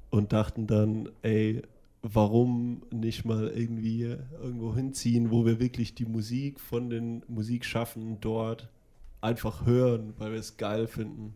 Und 0.08 0.32
dachten 0.32 0.66
dann, 0.66 1.08
ey, 1.22 1.62
warum 2.02 2.82
nicht 2.90 3.24
mal 3.24 3.48
irgendwie 3.48 4.16
irgendwo 4.42 4.74
hinziehen, 4.74 5.30
wo 5.30 5.44
wir 5.44 5.60
wirklich 5.60 5.94
die 5.94 6.06
Musik 6.06 6.58
von 6.58 6.90
den 6.90 7.22
Musikschaffenden 7.28 8.18
dort 8.20 8.68
einfach 9.20 9.66
hören, 9.66 10.14
weil 10.18 10.32
wir 10.32 10.40
es 10.40 10.56
geil 10.56 10.86
finden. 10.86 11.34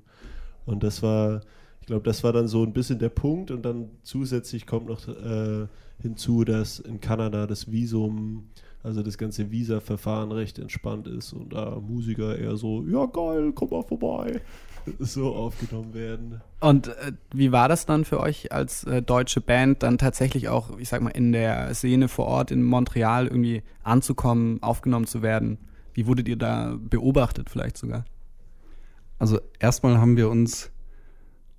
Und 0.65 0.83
das 0.83 1.03
war, 1.03 1.43
ich 1.85 1.89
glaube, 1.89 2.03
das 2.03 2.25
war 2.25 2.33
dann 2.33 2.49
so 2.49 2.63
ein 2.63 2.73
bisschen 2.73 2.99
der 2.99 3.11
Punkt. 3.11 3.51
Und 3.51 3.63
dann 3.63 3.91
zusätzlich 4.03 4.67
kommt 4.67 4.87
noch 4.87 5.07
äh, 5.07 5.67
hinzu, 6.01 6.43
dass 6.43 6.79
in 6.79 7.03
Kanada 7.03 7.47
das 7.47 7.71
Visum, 7.71 8.49
also 8.83 9.03
das 9.03 9.19
ganze 9.19 9.51
Visa-Verfahren 9.51 10.33
recht 10.33 10.59
entspannt 10.59 11.07
ist 11.07 11.35
und 11.35 11.53
da 11.53 11.79
Musiker 11.79 12.39
eher 12.39 12.57
so, 12.57 12.83
ja 12.85 13.05
geil, 13.05 13.53
komm 13.55 13.69
mal 13.69 13.83
vorbei, 13.83 14.41
so 14.99 15.35
aufgenommen 15.35 15.93
werden. 15.93 16.41
Und 16.61 16.89
äh, 16.89 17.13
wie 17.35 17.53
war 17.53 17.69
das 17.69 17.85
dann 17.85 18.07
für 18.07 18.19
euch 18.19 18.51
als 18.51 18.85
äh, 18.85 19.03
deutsche 19.03 19.43
Band, 19.43 19.83
dann 19.83 19.99
tatsächlich 19.99 20.49
auch, 20.49 20.79
ich 20.79 20.89
sag 20.89 21.03
mal, 21.03 21.11
in 21.11 21.33
der 21.33 21.75
Szene 21.75 22.09
vor 22.09 22.25
Ort 22.25 22.51
in 22.51 22.63
Montreal 22.63 23.27
irgendwie 23.27 23.63
anzukommen, 23.83 24.63
aufgenommen 24.63 25.07
zu 25.07 25.21
werden? 25.21 25.59
Wie 25.93 26.07
wurdet 26.07 26.29
ihr 26.29 26.37
da 26.37 26.79
beobachtet 26.81 27.51
vielleicht 27.51 27.77
sogar? 27.77 28.07
Also 29.19 29.39
erstmal 29.61 29.99
haben 29.99 30.17
wir 30.17 30.31
uns 30.31 30.71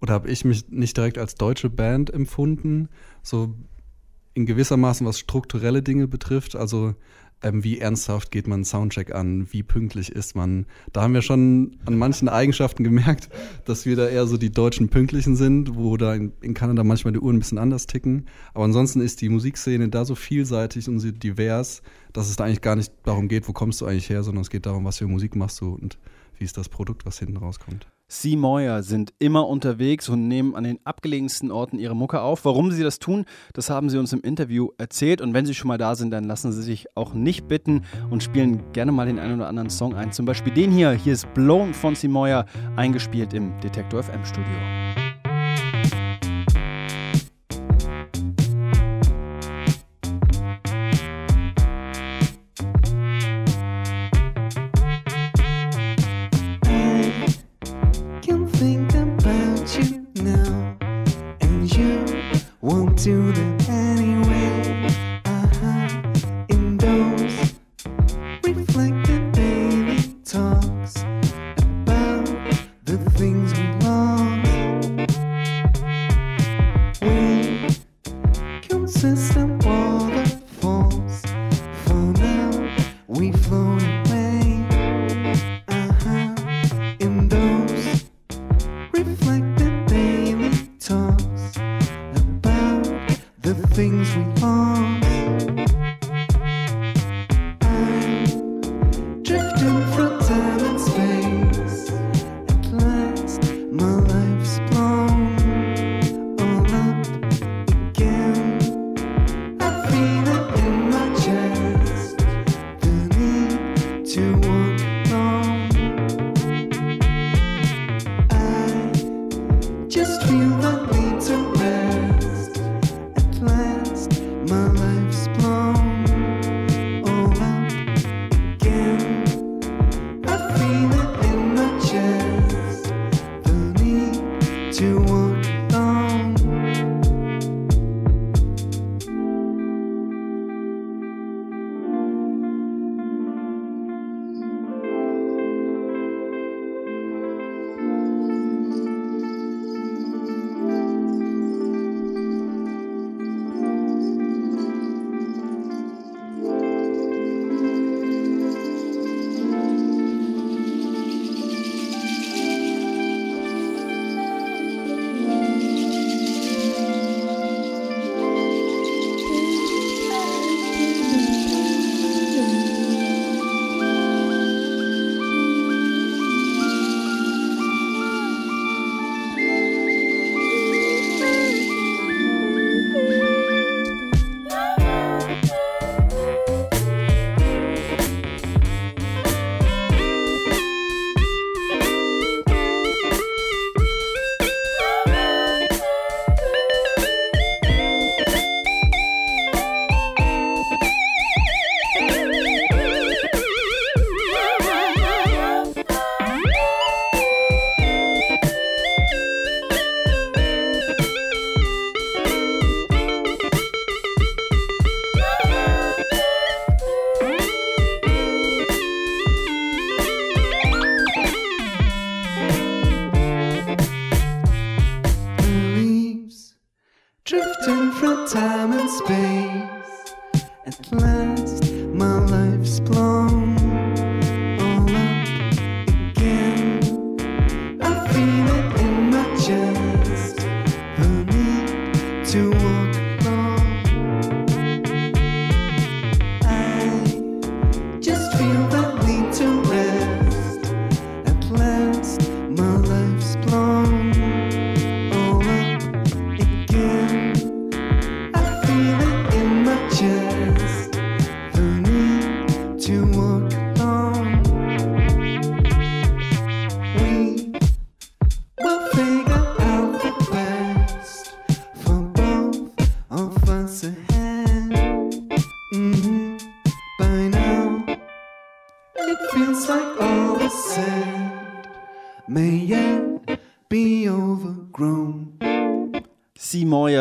oder 0.01 0.13
habe 0.13 0.29
ich 0.29 0.45
mich 0.45 0.69
nicht 0.69 0.97
direkt 0.97 1.17
als 1.17 1.35
deutsche 1.35 1.69
Band 1.69 2.13
empfunden, 2.13 2.89
so 3.23 3.55
in 4.33 4.45
gewissermaßen 4.45 5.07
was 5.07 5.17
strukturelle 5.17 5.81
Dinge 5.81 6.07
betrifft, 6.07 6.55
also 6.55 6.95
ähm, 7.41 7.63
wie 7.63 7.79
ernsthaft 7.79 8.31
geht 8.31 8.47
man 8.47 8.57
einen 8.57 8.65
Soundcheck 8.65 9.13
an, 9.13 9.47
wie 9.51 9.63
pünktlich 9.63 10.11
ist 10.11 10.35
man. 10.35 10.65
Da 10.93 11.01
haben 11.01 11.13
wir 11.13 11.21
schon 11.21 11.77
an 11.85 11.97
manchen 11.97 12.27
Eigenschaften 12.27 12.83
gemerkt, 12.83 13.29
dass 13.65 13.85
wir 13.85 13.95
da 13.95 14.07
eher 14.07 14.25
so 14.25 14.37
die 14.37 14.51
deutschen 14.51 14.89
Pünktlichen 14.89 15.35
sind, 15.35 15.75
wo 15.75 15.95
da 15.97 16.15
in, 16.15 16.33
in 16.41 16.53
Kanada 16.53 16.83
manchmal 16.83 17.13
die 17.13 17.19
Uhren 17.19 17.37
ein 17.37 17.39
bisschen 17.39 17.57
anders 17.57 17.87
ticken. 17.87 18.25
Aber 18.53 18.65
ansonsten 18.65 19.01
ist 19.01 19.21
die 19.21 19.29
Musikszene 19.29 19.89
da 19.89 20.05
so 20.05 20.15
vielseitig 20.15 20.87
und 20.89 20.99
so 20.99 21.11
divers, 21.11 21.81
dass 22.13 22.29
es 22.29 22.35
da 22.35 22.45
eigentlich 22.45 22.61
gar 22.61 22.75
nicht 22.75 22.91
darum 23.03 23.27
geht, 23.27 23.47
wo 23.47 23.53
kommst 23.53 23.81
du 23.81 23.85
eigentlich 23.85 24.09
her, 24.09 24.23
sondern 24.23 24.41
es 24.41 24.49
geht 24.49 24.65
darum, 24.65 24.85
was 24.85 24.97
für 24.97 25.07
Musik 25.07 25.35
machst 25.35 25.61
du 25.61 25.73
und 25.73 25.97
wie 26.37 26.45
ist 26.45 26.57
das 26.57 26.69
Produkt, 26.69 27.05
was 27.05 27.19
hinten 27.19 27.37
rauskommt. 27.37 27.87
Sea 28.07 28.37
Moyer 28.37 28.83
sind 28.83 29.13
immer 29.17 29.47
unterwegs 29.47 30.09
und 30.09 30.27
nehmen 30.27 30.55
an 30.55 30.63
den 30.63 30.79
abgelegensten 30.83 31.51
Orten 31.51 31.79
ihre 31.79 31.95
Mucke 31.95 32.21
auf. 32.21 32.45
Warum 32.45 32.71
sie 32.71 32.83
das 32.83 32.99
tun, 32.99 33.25
das 33.53 33.71
haben 33.71 33.89
sie 33.89 33.97
uns 33.97 34.13
im 34.13 34.21
Interview 34.21 34.69
erzählt. 34.77 35.21
Und 35.21 35.33
wenn 35.33 35.47
sie 35.47 35.55
schon 35.55 35.69
mal 35.69 35.79
da 35.79 35.95
sind, 35.95 36.11
dann 36.11 36.23
lassen 36.23 36.51
sie 36.51 36.61
sich 36.61 36.85
auch 36.95 37.13
nicht 37.13 37.47
bitten 37.47 37.83
und 38.11 38.21
spielen 38.21 38.71
gerne 38.73 38.91
mal 38.91 39.07
den 39.07 39.17
einen 39.17 39.35
oder 39.35 39.47
anderen 39.47 39.71
Song 39.71 39.95
ein. 39.95 40.11
Zum 40.11 40.25
Beispiel 40.25 40.53
den 40.53 40.71
hier. 40.71 40.91
Hier 40.91 41.13
ist 41.13 41.33
Blown 41.33 41.73
von 41.73 41.95
Sea 41.95 42.09
Moyer, 42.09 42.45
eingespielt 42.75 43.33
im 43.33 43.59
Detektor 43.61 44.03
FM 44.03 44.23
Studio. 44.23 45.04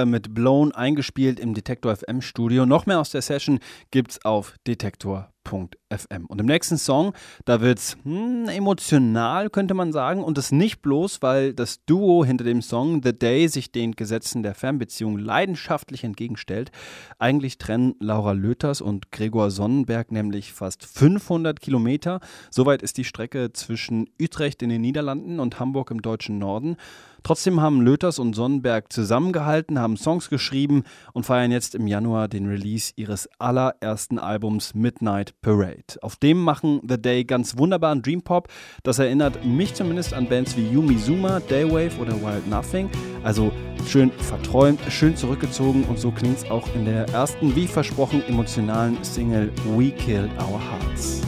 Mit 0.06 0.34
Blown 0.34 0.73
eingespielt 0.73 1.40
im 1.40 1.54
Detektor 1.54 1.94
FM 1.96 2.20
Studio. 2.20 2.66
Noch 2.66 2.87
mehr 2.87 3.00
aus 3.00 3.11
der 3.11 3.23
Session 3.23 3.61
gibt's 3.90 4.25
auf 4.25 4.54
detektor.fm. 4.66 6.26
Und 6.26 6.40
im 6.40 6.46
nächsten 6.46 6.78
Song, 6.78 7.12
da 7.44 7.61
wird's 7.61 7.96
hm, 8.02 8.49
emotional, 8.49 9.50
könnte 9.50 9.75
man 9.75 9.92
sagen. 9.92 10.23
Und 10.23 10.38
das 10.38 10.52
nicht 10.52 10.82
bloß, 10.82 11.23
weil 11.23 11.54
das 11.54 11.84
Duo 11.84 12.25
hinter 12.25 12.44
dem 12.44 12.62
Song 12.62 13.02
The 13.02 13.18
Day 13.18 13.49
sich 13.49 13.73
den 13.73 13.92
Gesetzen 13.92 14.42
der 14.42 14.54
Fernbeziehung 14.54 15.18
leidenschaftlich 15.18 16.04
entgegenstellt. 16.04 16.70
Eigentlich 17.18 17.58
trennen 17.58 17.94
Laura 18.00 18.32
Löters 18.32 18.80
und 18.80 19.12
Gregor 19.12 19.50
Sonnenberg 19.50 20.12
nämlich 20.12 20.52
fast 20.52 20.84
500 20.84 21.61
Kilometer. 21.61 22.20
Soweit 22.50 22.82
ist 22.82 22.99
die 22.99 23.04
Strecke 23.04 23.52
zwischen 23.52 24.08
Utrecht 24.20 24.62
in 24.62 24.68
den 24.68 24.80
Niederlanden 24.80 25.40
und 25.40 25.58
Hamburg 25.61 25.90
im 25.90 26.02
deutschen 26.02 26.38
Norden. 26.38 26.76
Trotzdem 27.25 27.62
haben 27.62 27.81
Löters 27.81 28.19
und 28.19 28.35
Sonnenberg 28.35 28.93
zusammengehalten, 28.93 29.78
haben 29.78 29.97
Songs 29.97 30.28
geschrieben 30.28 30.83
und 31.14 31.25
feiern 31.25 31.50
jetzt 31.50 31.75
im 31.75 31.87
Januar 31.87 32.28
den 32.28 32.47
Release 32.47 32.93
ihres 32.97 33.31
allerersten 33.38 34.19
Albums 34.19 34.75
Midnight 34.75 35.35
Parade. 35.40 36.02
Auf 36.02 36.16
dem 36.16 36.37
machen 36.37 36.83
The 36.87 37.00
Day 37.00 37.25
ganz 37.25 37.57
wunderbaren 37.57 38.02
Dream 38.02 38.21
Pop. 38.21 38.49
Das 38.83 38.99
erinnert 38.99 39.43
mich 39.43 39.73
zumindest 39.73 40.12
an 40.12 40.28
Bands 40.28 40.54
wie 40.59 40.69
Yumi 40.69 40.99
Zuma, 40.99 41.40
Daywave 41.40 41.99
oder 41.99 42.12
Wild 42.21 42.47
Nothing. 42.47 42.90
Also 43.23 43.50
schön 43.87 44.12
verträumt, 44.12 44.81
schön 44.90 45.16
zurückgezogen 45.16 45.85
und 45.85 45.99
so 45.99 46.11
klingt 46.11 46.37
es 46.37 46.50
auch 46.50 46.69
in 46.75 46.85
der 46.85 47.09
ersten, 47.09 47.57
wie 47.57 47.66
versprochen, 47.66 48.23
emotionalen 48.28 49.02
Single 49.02 49.50
We 49.78 49.93
Killed 49.93 50.31
Our 50.38 50.61
Hearts. 50.61 51.23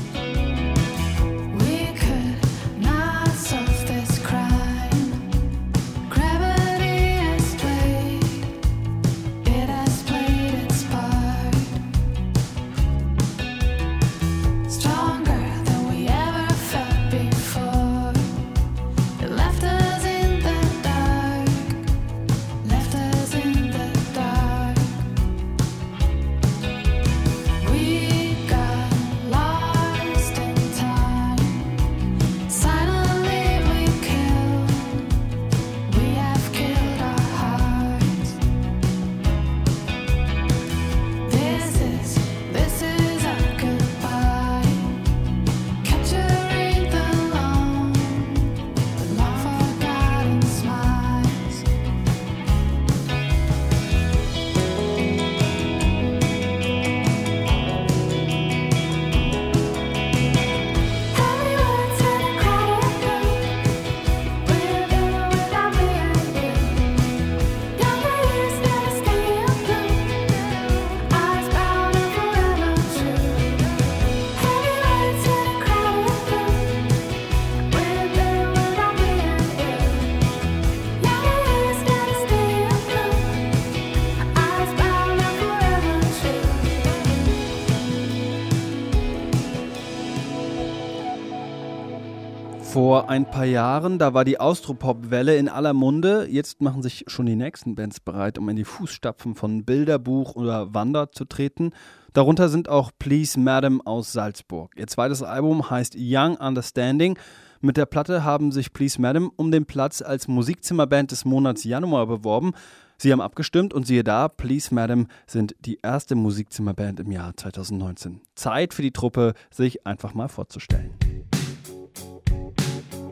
Ein 93.09 93.31
paar 93.31 93.45
Jahren, 93.45 94.01
da 94.01 94.15
war 94.15 94.25
die 94.25 94.41
Austropop-Welle 94.41 95.37
in 95.37 95.49
aller 95.49 95.73
Munde. 95.73 96.27
Jetzt 96.29 96.61
machen 96.61 96.83
sich 96.83 97.05
schon 97.07 97.27
die 97.27 97.37
nächsten 97.37 97.77
Bands 97.77 98.01
bereit, 98.01 98.37
um 98.37 98.49
in 98.49 98.57
die 98.57 98.65
Fußstapfen 98.65 99.37
von 99.37 99.65
Bilderbuch 99.65 100.35
oder 100.35 100.75
Wander 100.75 101.13
zu 101.13 101.25
treten. 101.25 101.71
Darunter 102.15 102.49
sind 102.49 102.69
auch 102.69 102.91
Please 102.99 103.39
Madam 103.39 103.81
aus 103.81 104.13
Salzburg. 104.13 104.73
Ihr 104.77 104.89
zweites 104.89 105.23
Album 105.23 105.71
heißt 105.71 105.95
Young 105.97 106.37
Understanding. 106.37 107.17
Mit 107.61 107.77
der 107.77 107.87
Platte 107.87 108.25
haben 108.25 108.51
sich 108.51 108.73
Please 108.73 109.01
Madam 109.01 109.31
um 109.37 109.53
den 109.53 109.67
Platz 109.67 110.03
als 110.03 110.27
Musikzimmerband 110.27 111.13
des 111.13 111.25
Monats 111.25 111.63
Januar 111.63 112.09
beworben. 112.09 112.55
Sie 112.99 113.13
haben 113.13 113.21
abgestimmt 113.21 113.73
und 113.73 113.87
siehe 113.87 114.03
da, 114.03 114.27
Please 114.27 114.75
Madam 114.75 115.07
sind 115.29 115.55
die 115.61 115.79
erste 115.81 116.17
Musikzimmerband 116.17 116.99
im 116.99 117.13
Jahr 117.13 117.37
2019. 117.37 118.21
Zeit 118.35 118.75
für 118.75 118.83
die 118.83 118.93
Truppe, 118.93 119.35
sich 119.51 119.87
einfach 119.87 120.13
mal 120.13 120.29
vorzustellen. 120.29 120.91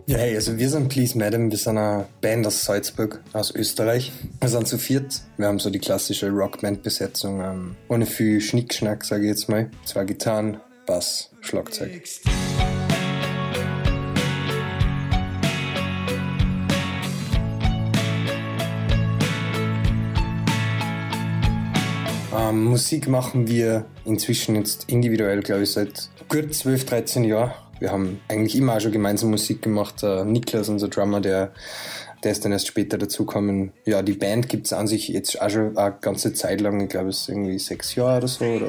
Ja, 0.06 0.18
hey, 0.18 0.36
also 0.36 0.58
wir 0.58 0.68
sind 0.68 0.90
Please 0.90 1.16
Madam, 1.16 1.50
wir 1.50 1.56
sind 1.56 1.78
eine 1.78 2.04
Band 2.20 2.46
aus 2.46 2.62
Salzburg, 2.62 3.22
aus 3.32 3.54
Österreich. 3.54 4.12
Wir 4.38 4.50
sind 4.50 4.68
zu 4.68 4.76
viert. 4.76 5.22
Wir 5.38 5.46
haben 5.46 5.58
so 5.58 5.70
die 5.70 5.78
klassische 5.78 6.28
Rockband-Besetzung, 6.28 7.40
ähm, 7.40 7.76
ohne 7.88 8.04
viel 8.04 8.42
Schnickschnack, 8.42 9.02
sage 9.02 9.22
ich 9.22 9.30
jetzt 9.30 9.48
mal. 9.48 9.70
Zwei 9.86 10.04
Gitarren, 10.04 10.58
Bass, 10.84 11.30
Schlagzeug. 11.40 12.02
Ähm, 22.36 22.64
Musik 22.64 23.08
machen 23.08 23.48
wir 23.48 23.86
inzwischen 24.04 24.56
jetzt 24.56 24.84
individuell, 24.90 25.40
glaube 25.40 25.62
ich, 25.62 25.72
seit 25.72 26.10
gut 26.28 26.52
12, 26.52 26.84
13 26.84 27.24
Jahren. 27.24 27.63
Wir 27.80 27.90
haben 27.90 28.20
eigentlich 28.28 28.56
immer 28.56 28.78
schon 28.78 28.92
gemeinsam 28.92 29.30
Musik 29.30 29.62
gemacht. 29.62 30.02
Äh, 30.04 30.24
Niklas, 30.24 30.68
unser 30.68 30.88
Drummer, 30.88 31.20
der, 31.20 31.52
der 32.22 32.30
ist 32.30 32.44
dann 32.44 32.52
erst 32.52 32.68
später 32.68 32.98
dazugekommen. 32.98 33.72
Ja, 33.84 34.02
die 34.02 34.12
Band 34.12 34.48
gibt 34.48 34.66
es 34.66 34.72
an 34.72 34.86
sich 34.86 35.08
jetzt 35.08 35.40
auch 35.42 35.50
schon 35.50 35.76
eine 35.76 35.96
ganze 36.00 36.32
Zeit 36.32 36.60
lang. 36.60 36.80
Ich 36.80 36.88
glaube, 36.88 37.08
es 37.08 37.22
ist 37.22 37.28
irgendwie 37.30 37.58
sechs 37.58 37.96
Jahre 37.96 38.18
oder 38.18 38.28
so. 38.28 38.44
Oder. 38.44 38.68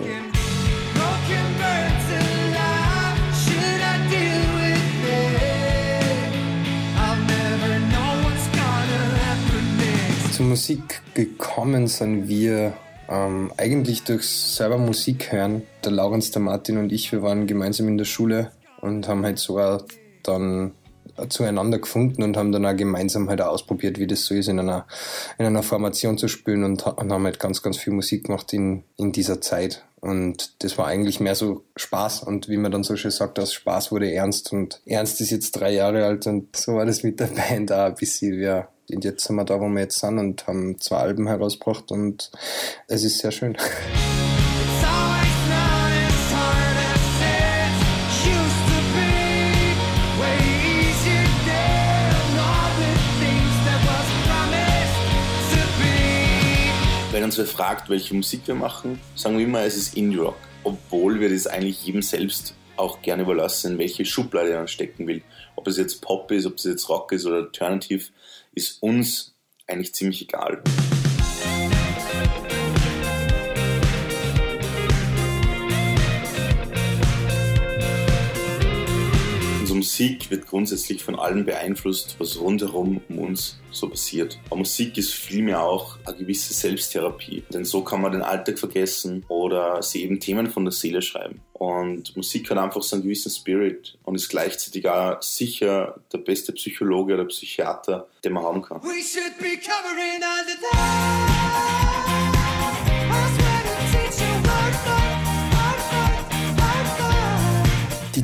Zur 10.32 10.46
Musik 10.48 11.02
gekommen 11.14 11.88
sind 11.88 12.28
wir 12.28 12.74
ähm, 13.08 13.52
eigentlich 13.56 14.04
durch 14.04 14.28
selber 14.28 14.80
Musik 14.80 15.32
hören. 15.32 15.62
Der 15.84 15.92
Laurenz, 15.92 16.32
der 16.32 16.42
Martin 16.42 16.80
und 16.80 16.92
ich, 16.92 17.12
wir 17.12 17.22
waren 17.22 17.46
gemeinsam 17.46 17.88
in 17.88 18.00
der 18.00 18.06
Schule 18.06 18.52
und 18.86 19.08
haben 19.08 19.26
halt 19.26 19.40
so 19.40 19.60
auch 19.60 19.84
dann 20.24 20.74
zueinander 21.30 21.80
gefunden 21.80 22.24
und 22.24 22.36
haben 22.36 22.52
dann 22.52 22.66
auch 22.66 22.76
gemeinsam 22.76 23.30
halt 23.30 23.42
auch 23.42 23.54
ausprobiert, 23.54 24.00
wie 24.00 24.08
das 24.08 24.26
so 24.26 24.36
ist, 24.36 24.50
in 24.50 24.60
einer, 24.60 24.86
in 25.38 25.46
einer 25.46 25.64
Formation 25.64 26.18
zu 26.18 26.28
spielen 26.28 26.64
und, 26.64 26.86
und 26.86 27.12
haben 27.12 27.24
halt 27.24 27.40
ganz, 27.40 27.62
ganz 27.62 27.78
viel 27.78 27.94
Musik 27.94 28.26
gemacht 28.26 28.52
in, 28.54 28.84
in 28.98 29.12
dieser 29.12 29.40
Zeit. 29.40 29.86
Und 30.02 30.64
das 30.64 30.78
war 30.78 30.88
eigentlich 30.88 31.20
mehr 31.20 31.36
so 31.36 31.64
Spaß. 31.78 32.24
Und 32.24 32.50
wie 32.50 32.58
man 32.58 32.72
dann 32.72 32.84
so 32.84 32.96
schön 32.96 33.12
sagt, 33.12 33.40
aus 33.40 33.54
Spaß 33.54 33.92
wurde 33.92 34.12
Ernst. 34.12 34.52
Und 34.52 34.82
Ernst 34.86 35.22
ist 35.22 35.32
jetzt 35.32 35.54
drei 35.54 35.72
Jahre 35.72 36.06
alt 36.06 36.28
und 36.28 36.56
so 36.56 36.76
war 36.76 36.86
das 36.86 37.04
mit 37.04 37.20
der 37.20 37.26
Band 37.50 37.72
auch 37.72 37.86
ein 37.86 37.96
bisschen, 37.96 38.40
ja. 38.40 38.68
Und 38.92 39.04
jetzt 39.04 39.26
sind 39.26 39.36
wir 39.36 39.46
da, 39.46 39.60
wo 39.60 39.68
wir 39.68 39.82
jetzt 39.82 40.00
sind 40.00 40.20
und 40.20 40.46
haben 40.46 40.80
zwei 40.80 40.98
Alben 40.98 41.28
herausgebracht 41.28 41.92
und 41.92 42.30
es 42.88 43.04
ist 43.04 43.18
sehr 43.18 43.32
schön. 43.32 43.58
Uns 57.26 57.38
wer 57.40 57.46
fragt, 57.48 57.90
welche 57.90 58.14
Musik 58.14 58.42
wir 58.46 58.54
machen, 58.54 59.00
sagen 59.16 59.38
wir 59.38 59.46
immer, 59.46 59.62
es 59.62 59.76
ist 59.76 59.98
Indie-Rock. 59.98 60.38
Obwohl 60.64 61.20
wir 61.20 61.30
das 61.30 61.48
eigentlich 61.48 61.84
jedem 61.84 62.04
selbst 62.04 62.54
auch 62.78 63.02
gerne 63.02 63.24
überlassen, 63.24 63.80
welche 63.80 64.06
Schublade 64.06 64.52
er 64.52 64.68
stecken 64.68 65.08
will. 65.08 65.24
Ob 65.56 65.68
es 65.68 65.78
jetzt 65.78 66.02
Pop 66.02 66.32
ist, 66.32 66.46
ob 66.46 66.58
es 66.58 66.66
jetzt 66.66 66.88
Rock 66.88 67.12
ist 67.14 67.26
oder 67.26 67.38
Alternative, 67.38 68.12
ist 68.54 68.82
uns 68.82 69.34
eigentlich 69.68 69.96
ziemlich 69.96 70.22
egal. 70.22 70.62
Musik 79.86 80.32
wird 80.32 80.48
grundsätzlich 80.48 81.04
von 81.04 81.14
allem 81.14 81.46
beeinflusst, 81.46 82.16
was 82.18 82.40
rundherum 82.40 83.02
um 83.08 83.20
uns 83.20 83.60
so 83.70 83.88
passiert. 83.88 84.40
Aber 84.48 84.56
Musik 84.56 84.98
ist 84.98 85.14
vielmehr 85.14 85.62
auch 85.62 86.00
eine 86.06 86.18
gewisse 86.18 86.56
Selbsttherapie, 86.56 87.44
denn 87.54 87.66
so 87.66 87.84
kann 87.84 88.02
man 88.02 88.12
den 88.12 88.24
Alltag 88.24 88.58
vergessen 88.58 89.24
oder 89.28 89.84
sie 89.84 90.04
eben 90.04 90.20
Themen 90.20 90.50
von 90.50 90.66
der 90.66 90.72
Seele 90.72 91.04
schreiben. 91.04 91.40
Und 91.54 92.18
Musik 92.18 92.50
hat 92.50 92.58
einfach 92.58 92.82
so 92.82 92.96
einen 92.96 93.04
gewissen 93.04 93.30
Spirit 93.30 93.96
und 94.04 94.16
ist 94.16 94.30
gleichzeitig 94.30 94.90
auch 94.90 95.22
sicher 95.22 96.00
der 96.12 96.18
beste 96.18 96.52
Psychologe 96.54 97.14
oder 97.14 97.26
Psychiater, 97.26 98.08
den 98.24 98.34
man 98.34 98.44
haben 98.44 98.64
kann. 98.64 98.82
We 98.82 99.04
should 99.04 99.38
be 99.38 99.56
covering 99.56 100.16
under 100.16 100.56
that. 100.62 101.82
I 101.82 101.85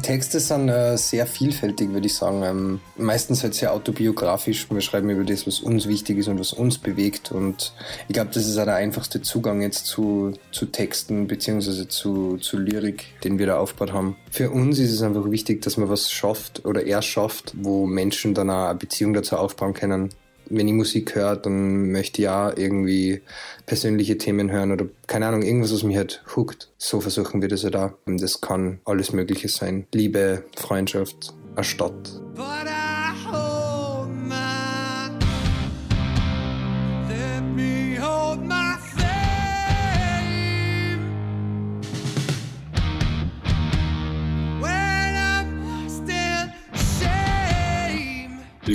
Die 0.01 0.07
Texte 0.07 0.39
sind 0.39 0.67
äh, 0.67 0.97
sehr 0.97 1.27
vielfältig, 1.27 1.93
würde 1.93 2.07
ich 2.07 2.15
sagen. 2.15 2.41
Ähm, 2.41 2.79
meistens 2.97 3.43
halt 3.43 3.53
sehr 3.53 3.71
autobiografisch. 3.71 4.65
Wir 4.71 4.81
schreiben 4.81 5.11
über 5.11 5.23
das, 5.23 5.45
was 5.45 5.59
uns 5.59 5.87
wichtig 5.87 6.17
ist 6.17 6.27
und 6.27 6.39
was 6.39 6.53
uns 6.53 6.79
bewegt. 6.79 7.31
Und 7.31 7.75
ich 8.07 8.13
glaube, 8.13 8.31
das 8.33 8.47
ist 8.47 8.57
auch 8.57 8.65
der 8.65 8.77
einfachste 8.77 9.21
Zugang 9.21 9.61
jetzt 9.61 9.85
zu, 9.85 10.33
zu 10.51 10.65
Texten 10.65 11.27
beziehungsweise 11.27 11.87
zu, 11.87 12.37
zu 12.37 12.57
Lyrik, 12.57 13.13
den 13.23 13.37
wir 13.37 13.45
da 13.45 13.59
aufgebaut 13.59 13.93
haben. 13.93 14.15
Für 14.31 14.49
uns 14.49 14.79
ist 14.79 14.91
es 14.91 15.03
einfach 15.03 15.29
wichtig, 15.29 15.61
dass 15.61 15.77
man 15.77 15.87
was 15.87 16.11
schafft 16.11 16.65
oder 16.65 16.83
er 16.83 17.03
schafft, 17.03 17.53
wo 17.55 17.85
Menschen 17.85 18.33
dann 18.33 18.49
auch 18.49 18.69
eine 18.69 18.79
Beziehung 18.79 19.13
dazu 19.13 19.37
aufbauen 19.37 19.75
können. 19.75 20.09
Wenn 20.49 20.67
ich 20.67 20.73
Musik 20.73 21.15
höre, 21.15 21.35
dann 21.35 21.91
möchte 21.91 22.21
ich 22.21 22.29
auch 22.29 22.55
irgendwie 22.55 23.21
persönliche 23.65 24.17
Themen 24.17 24.51
hören 24.51 24.71
oder 24.71 24.85
keine 25.07 25.27
Ahnung, 25.27 25.43
irgendwas, 25.43 25.73
was 25.73 25.83
mich 25.83 25.97
halt 25.97 26.23
hookt. 26.35 26.69
So 26.77 26.99
versuchen 26.99 27.41
wir 27.41 27.47
das 27.47 27.63
ja 27.63 27.69
da. 27.69 27.93
Und 28.05 28.21
das 28.21 28.41
kann 28.41 28.79
alles 28.85 29.13
Mögliche 29.13 29.47
sein. 29.47 29.87
Liebe, 29.93 30.43
Freundschaft, 30.55 31.33
eine 31.55 31.63
Stadt. 31.63 32.21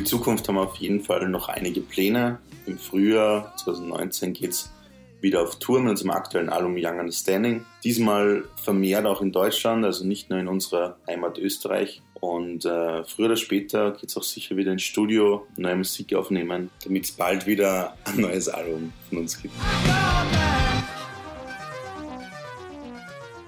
Zukunft 0.07 0.49
haben 0.49 0.55
wir 0.55 0.63
auf 0.63 0.77
jeden 0.77 1.01
Fall 1.01 1.29
noch 1.29 1.49
einige 1.49 1.81
Pläne. 1.81 2.39
Im 2.67 2.79
Frühjahr 2.79 3.53
2019 3.57 4.33
geht's 4.33 4.71
wieder 5.21 5.43
auf 5.43 5.59
Tour 5.59 5.81
mit 5.81 5.91
unserem 5.91 6.13
aktuellen 6.13 6.49
Album 6.49 6.77
Young 6.79 7.01
Understanding. 7.01 7.65
Diesmal 7.83 8.45
vermehrt 8.63 9.07
auch 9.07 9.21
in 9.21 9.33
Deutschland, 9.33 9.85
also 9.85 10.07
nicht 10.07 10.31
nur 10.31 10.39
in 10.39 10.47
unserer 10.47 10.97
Heimat 11.09 11.39
Österreich. 11.39 12.03
Und 12.21 12.65
äh, 12.65 13.05
früher 13.05 13.27
oder 13.27 13.37
später 13.37 13.93
geht's 13.93 14.17
auch 14.17 14.23
sicher 14.23 14.57
wieder 14.57 14.73
ins 14.73 14.83
Studio, 14.83 15.47
neue 15.57 15.77
Musik 15.77 16.15
aufnehmen, 16.15 16.71
damit 16.85 17.05
es 17.05 17.13
bald 17.13 17.47
wieder 17.47 17.97
ein 18.05 18.21
neues 18.21 18.49
Album 18.49 18.93
von 19.09 19.19
uns 19.19 19.41
gibt. 19.41 19.55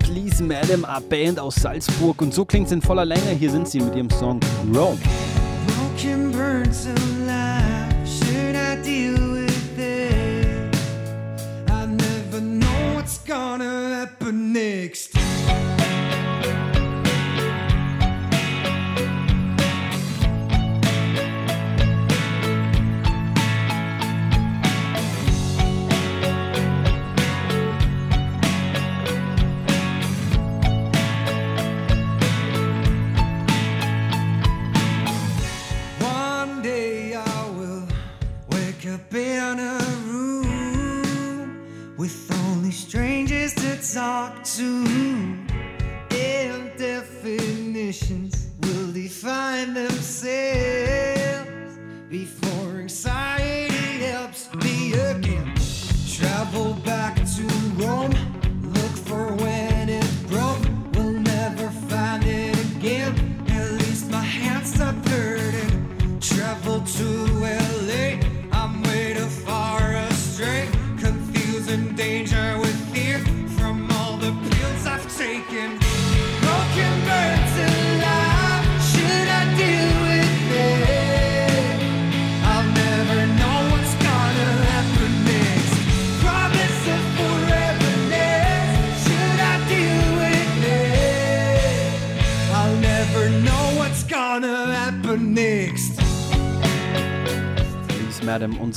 Please 0.01 0.43
Madam, 0.43 0.85
a 0.85 1.01
Band 1.01 1.39
aus 1.39 1.55
Salzburg. 1.55 2.21
Und 2.21 2.35
so 2.35 2.45
klingt's 2.45 2.73
in 2.73 2.83
voller 2.83 3.05
Länge. 3.05 3.31
Hier 3.39 3.51
sind 3.51 3.69
sie 3.69 3.81
mit 3.81 3.95
ihrem 3.95 4.11
Song 4.11 4.41
Rome. 4.75 4.99
Broken 5.99 6.31
burns 6.31 6.87
alive. 6.87 8.09
Should 8.09 8.55
I 8.55 8.81
deal 8.83 9.15
with 9.33 9.79
it? 9.81 10.77
I 11.69 11.87
never 11.87 12.41
know 12.41 12.95
what's 12.95 13.19
gonna 13.19 13.97
happen 13.97 14.53
next. 14.53 15.18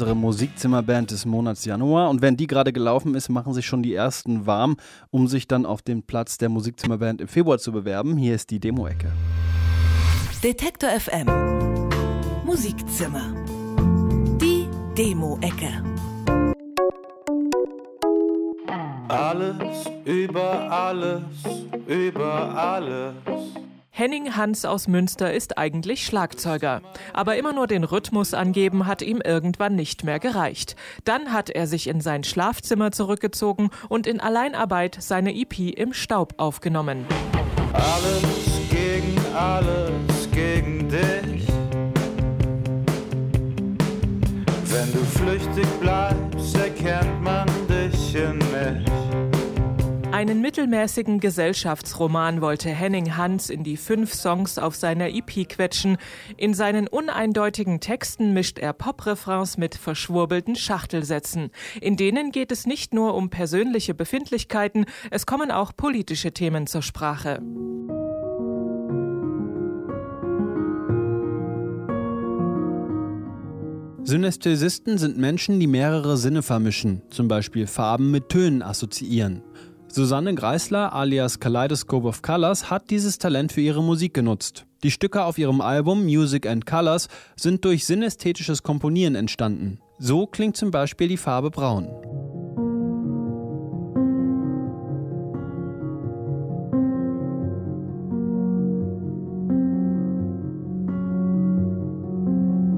Unsere 0.01 0.15
Musikzimmerband 0.15 1.11
des 1.11 1.27
Monats 1.27 1.63
Januar. 1.63 2.09
Und 2.09 2.23
wenn 2.23 2.35
die 2.35 2.47
gerade 2.47 2.73
gelaufen 2.73 3.13
ist, 3.13 3.29
machen 3.29 3.53
sich 3.53 3.67
schon 3.67 3.83
die 3.83 3.93
ersten 3.93 4.47
warm, 4.47 4.77
um 5.11 5.27
sich 5.27 5.47
dann 5.47 5.63
auf 5.63 5.83
den 5.83 6.01
Platz 6.01 6.39
der 6.39 6.49
Musikzimmerband 6.49 7.21
im 7.21 7.27
Februar 7.27 7.59
zu 7.59 7.71
bewerben. 7.71 8.17
Hier 8.17 8.33
ist 8.33 8.49
die 8.49 8.59
Demo-Ecke. 8.59 9.11
Detektor 10.43 10.89
FM. 10.89 11.27
Musikzimmer. 12.43 13.35
Die 14.41 14.67
Demo-Ecke. 14.97 15.83
Alles 19.07 19.85
über 20.05 20.71
alles, 20.71 21.21
über 21.85 22.57
alles. 22.57 23.13
Henning 24.01 24.35
Hans 24.35 24.65
aus 24.65 24.87
Münster 24.87 25.31
ist 25.31 25.59
eigentlich 25.59 26.07
Schlagzeuger. 26.07 26.81
Aber 27.13 27.37
immer 27.37 27.53
nur 27.53 27.67
den 27.67 27.83
Rhythmus 27.83 28.33
angeben 28.33 28.87
hat 28.87 29.03
ihm 29.03 29.21
irgendwann 29.23 29.75
nicht 29.75 30.03
mehr 30.03 30.17
gereicht. 30.17 30.75
Dann 31.03 31.31
hat 31.31 31.51
er 31.51 31.67
sich 31.67 31.85
in 31.85 32.01
sein 32.01 32.23
Schlafzimmer 32.23 32.91
zurückgezogen 32.91 33.69
und 33.89 34.07
in 34.07 34.19
Alleinarbeit 34.19 34.97
seine 34.99 35.35
EP 35.35 35.77
im 35.77 35.93
Staub 35.93 36.33
aufgenommen. 36.37 37.05
Alles 37.73 38.23
gegen 38.71 39.19
alles 39.35 40.31
gegen 40.31 40.89
dich. 40.89 41.47
Wenn 44.65 44.93
du 44.93 45.05
flüchtig 45.05 45.67
bleibst, 45.79 46.55
erkennt 46.55 47.21
man 47.21 47.45
dich 47.69 48.15
in 48.15 48.39
mich. 48.39 49.00
Einen 50.21 50.39
mittelmäßigen 50.39 51.19
Gesellschaftsroman 51.19 52.41
wollte 52.41 52.69
Henning 52.69 53.17
Hans 53.17 53.49
in 53.49 53.63
die 53.63 53.75
fünf 53.75 54.13
Songs 54.13 54.59
auf 54.59 54.75
seiner 54.75 55.09
EP 55.09 55.49
quetschen. 55.49 55.97
In 56.37 56.53
seinen 56.53 56.87
uneindeutigen 56.87 57.79
Texten 57.79 58.31
mischt 58.31 58.59
er 58.59 58.73
Poprefrains 58.73 59.57
mit 59.57 59.73
verschwurbelten 59.73 60.55
Schachtelsätzen. 60.55 61.49
In 61.81 61.97
denen 61.97 62.31
geht 62.31 62.51
es 62.51 62.67
nicht 62.67 62.93
nur 62.93 63.15
um 63.15 63.31
persönliche 63.31 63.95
Befindlichkeiten, 63.95 64.85
es 65.09 65.25
kommen 65.25 65.49
auch 65.49 65.75
politische 65.75 66.31
Themen 66.31 66.67
zur 66.67 66.83
Sprache. 66.83 67.41
Synästhesisten 74.03 74.97
sind 74.97 75.17
Menschen, 75.17 75.59
die 75.59 75.67
mehrere 75.67 76.17
Sinne 76.17 76.41
vermischen, 76.41 77.01
zum 77.09 77.27
Beispiel 77.27 77.65
Farben 77.65 78.11
mit 78.11 78.29
Tönen 78.29 78.61
assoziieren. 78.61 79.41
Susanne 79.93 80.33
Greisler 80.35 80.93
alias 80.93 81.41
Kaleidoscope 81.41 82.07
of 82.07 82.21
Colors 82.21 82.69
hat 82.69 82.89
dieses 82.91 83.17
Talent 83.17 83.51
für 83.51 83.59
ihre 83.59 83.83
Musik 83.83 84.13
genutzt. 84.13 84.65
Die 84.83 84.91
Stücke 84.91 85.25
auf 85.25 85.37
ihrem 85.37 85.59
Album 85.59 86.05
Music 86.05 86.47
and 86.47 86.65
Colors 86.65 87.09
sind 87.35 87.65
durch 87.65 87.85
synästhetisches 87.85 88.63
Komponieren 88.63 89.15
entstanden. 89.15 89.81
So 89.99 90.27
klingt 90.27 90.55
zum 90.55 90.71
Beispiel 90.71 91.09
die 91.09 91.17
Farbe 91.17 91.51
Braun. 91.51 91.89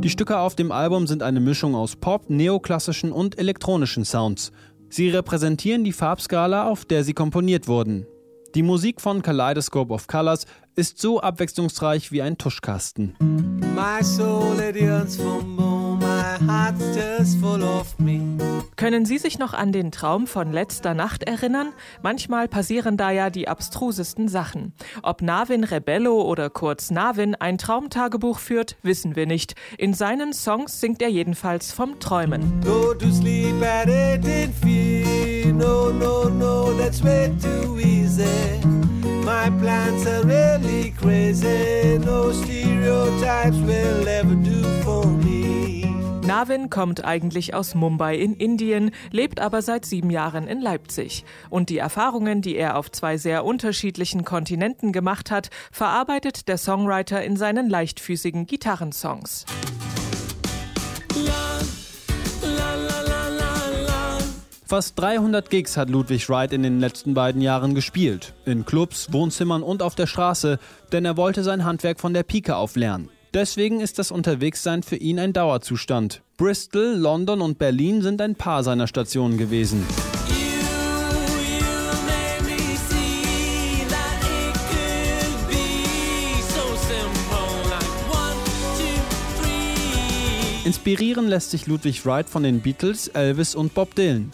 Die 0.04 0.10
Stücke 0.10 0.38
auf 0.38 0.56
dem 0.56 0.74
Album 0.74 1.08
sind 1.08 1.24
eine 1.24 1.40
Mischung 1.40 1.76
aus 1.76 1.96
Pop, 1.96 2.30
neoklassischen 2.30 3.14
und 3.14 3.38
elektronischen 3.38 4.04
Sounds. 4.04 4.52
Sie 4.96 5.10
repräsentieren 5.10 5.84
die 5.84 5.92
Farbskala, 5.92 6.68
auf 6.68 6.86
der 6.86 7.04
sie 7.04 7.16
komponiert 7.16 7.68
wurden. 7.68 8.06
Die 8.54 8.62
Musik 8.62 9.02
von 9.02 9.24
Kaleidoscope 9.24 9.92
of 9.92 10.06
Colors 10.06 10.46
ist 10.76 11.00
so 11.00 11.20
abwechslungsreich 11.20 12.12
wie 12.12 12.22
ein 12.22 12.38
Tuschkasten. 12.38 13.16
My 13.20 14.04
soul 14.04 14.56
Können 18.76 19.06
Sie 19.06 19.18
sich 19.18 19.40
noch 19.40 19.54
an 19.54 19.72
den 19.72 19.92
Traum 19.92 20.28
von 20.28 20.52
letzter 20.52 20.94
Nacht 20.94 21.24
erinnern? 21.24 21.74
Manchmal 22.02 22.48
passieren 22.48 22.98
da 22.98 23.12
ja 23.12 23.30
die 23.30 23.48
abstrusesten 23.48 24.28
Sachen. 24.28 24.74
Ob 25.02 25.22
Navin 25.22 25.64
Rebello 25.64 26.22
oder 26.22 26.50
kurz 26.50 26.92
Navin 26.92 27.36
ein 27.36 27.58
Traumtagebuch 27.58 28.40
führt, 28.40 28.78
wissen 28.82 29.16
wir 29.16 29.26
nicht. 29.26 29.56
In 29.78 29.94
seinen 29.94 30.34
Songs 30.34 30.80
singt 30.80 31.02
er 31.02 31.10
jedenfalls 31.10 31.72
vom 31.72 32.00
Träumen. 32.00 32.62
Go 32.62 32.94
to 32.94 33.12
sleep 33.12 33.62
at 33.62 33.88
it 33.88 34.26
in 34.26 34.54
fear. 34.54 35.54
No, 35.54 35.92
no, 35.92 36.30
no, 36.30 36.74
that's 36.78 37.04
way 37.04 37.32
too 37.42 37.80
easy. 37.80 38.24
My 39.24 39.50
plans 39.50 40.06
are 40.06 40.24
really 40.26 40.92
crazy. 40.92 41.98
No 42.00 42.32
stereotypes 42.32 43.58
will 43.58 44.08
ever 44.08 44.36
do 44.36 44.64
for 44.84 45.06
me. 45.06 45.43
Navin 46.34 46.72
kommt 46.72 47.06
eigentlich 47.06 47.54
aus 47.54 47.76
Mumbai 47.76 48.16
in 48.16 48.34
Indien, 48.34 48.90
lebt 49.12 49.40
aber 49.40 49.62
seit 49.62 49.86
sieben 49.86 50.10
Jahren 50.10 50.48
in 50.48 50.62
Leipzig. 50.62 51.26
Und 51.52 51.70
die 51.70 51.78
Erfahrungen, 51.78 52.42
die 52.42 52.56
er 52.56 52.76
auf 52.76 52.92
zwei 52.92 53.18
sehr 53.18 53.46
unterschiedlichen 53.46 54.26
Kontinenten 54.26 54.94
gemacht 54.94 55.30
hat, 55.30 55.52
verarbeitet 55.72 56.48
der 56.48 56.58
Songwriter 56.58 57.24
in 57.24 57.38
seinen 57.38 57.70
leichtfüßigen 57.70 58.48
Gitarrensongs. 58.48 59.46
Fast 64.66 64.98
300 64.98 65.52
Gigs 65.52 65.78
hat 65.78 65.92
Ludwig 65.92 66.28
Wright 66.30 66.52
in 66.52 66.64
den 66.64 66.80
letzten 66.80 67.14
beiden 67.14 67.44
Jahren 67.44 67.76
gespielt. 67.76 68.34
In 68.46 68.66
Clubs, 68.66 69.14
Wohnzimmern 69.14 69.62
und 69.62 69.84
auf 69.84 69.94
der 69.94 70.08
Straße, 70.08 70.58
denn 70.92 71.06
er 71.06 71.16
wollte 71.16 71.44
sein 71.44 71.64
Handwerk 71.64 72.00
von 72.00 72.16
der 72.16 72.24
Pike 72.24 72.56
auf 72.56 72.76
lernen. 72.76 73.10
Deswegen 73.34 73.80
ist 73.80 73.98
das 73.98 74.12
Unterwegssein 74.12 74.84
für 74.84 74.96
ihn 74.96 75.18
ein 75.18 75.34
Dauerzustand. 75.34 76.22
Bristol, 76.38 76.94
London 76.96 77.42
und 77.42 77.58
Berlin 77.58 78.04
sind 78.04 78.22
ein 78.22 78.36
paar 78.36 78.64
seiner 78.64 78.86
Stationen 78.86 79.40
gewesen. 79.40 79.84
Inspirieren 90.64 91.28
lässt 91.28 91.50
sich 91.50 91.66
Ludwig 91.66 92.06
Wright 92.06 92.30
von 92.30 92.44
den 92.44 92.62
Beatles, 92.62 93.08
Elvis 93.08 93.56
und 93.56 93.74
Bob 93.74 93.96
Dylan. 93.96 94.32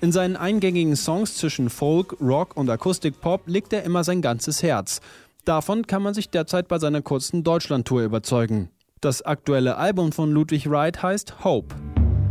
In 0.00 0.12
seinen 0.12 0.36
eingängigen 0.36 0.96
Songs 0.96 1.36
zwischen 1.36 1.68
Folk, 1.68 2.16
Rock 2.22 2.56
und 2.56 2.70
Akustikpop 2.70 3.42
legt 3.46 3.74
er 3.74 3.82
immer 3.82 4.02
sein 4.02 4.22
ganzes 4.22 4.62
Herz. 4.62 5.02
Davon 5.44 5.86
kann 5.86 6.02
man 6.02 6.14
sich 6.14 6.30
derzeit 6.30 6.68
bei 6.68 6.78
seiner 6.78 7.02
kurzen 7.02 7.44
Deutschlandtour 7.44 8.02
überzeugen. 8.02 8.70
Das 9.00 9.22
aktuelle 9.22 9.76
Album 9.76 10.12
von 10.12 10.30
Ludwig 10.30 10.68
Wright 10.70 11.02
heißt 11.02 11.44
Hope. 11.44 11.74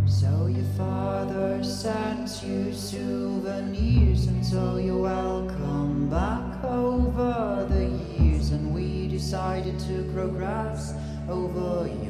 So 0.06 0.48
your 0.48 0.65
father 0.78 1.63
sends 1.63 2.43
you 2.43 2.72
souvenirs 2.74 4.28
until 4.28 4.80
you're 4.80 5.02
welcome 5.02 6.10
back 6.10 6.63
over 6.63 7.67
the 7.69 8.24
years 8.24 8.52
and 8.52 8.74
we 8.74 9.08
decided 9.08 9.78
to 9.80 10.04
grow 10.13 10.30
over 11.30 11.60
walls. 11.60 12.09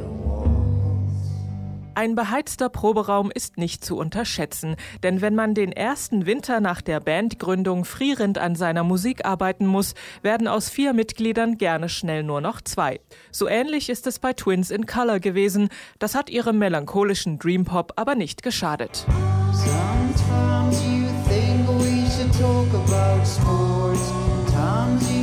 Ein 1.99 2.15
beheizter 2.15 2.69
Proberaum 2.69 3.29
ist 3.29 3.57
nicht 3.57 3.83
zu 3.83 3.97
unterschätzen, 3.97 4.77
denn 5.03 5.19
wenn 5.19 5.35
man 5.35 5.53
den 5.53 5.73
ersten 5.73 6.25
Winter 6.25 6.61
nach 6.61 6.79
der 6.79 7.01
Bandgründung 7.01 7.83
frierend 7.83 8.37
an 8.37 8.55
seiner 8.55 8.85
Musik 8.85 9.25
arbeiten 9.25 9.65
muss, 9.67 9.95
werden 10.21 10.47
aus 10.47 10.69
vier 10.69 10.93
Mitgliedern 10.93 11.57
gerne 11.57 11.89
schnell 11.89 12.23
nur 12.23 12.39
noch 12.39 12.61
zwei. 12.61 13.01
So 13.31 13.49
ähnlich 13.49 13.89
ist 13.89 14.07
es 14.07 14.17
bei 14.17 14.31
Twins 14.31 14.71
in 14.71 14.85
Color 14.85 15.19
gewesen, 15.19 15.67
das 15.99 16.15
hat 16.15 16.29
ihrem 16.29 16.57
melancholischen 16.57 17.37
Dreampop 17.37 17.91
aber 17.97 18.15
nicht 18.15 18.43
geschadet. 18.43 19.05
Sometimes 19.51 20.81
you 20.81 21.05
think 21.27 21.67
we 21.67 22.09
should 22.09 22.31
talk 22.39 22.73
about 22.75 23.25
sports. 23.25 24.07
Sometimes 24.07 25.11
you 25.11 25.18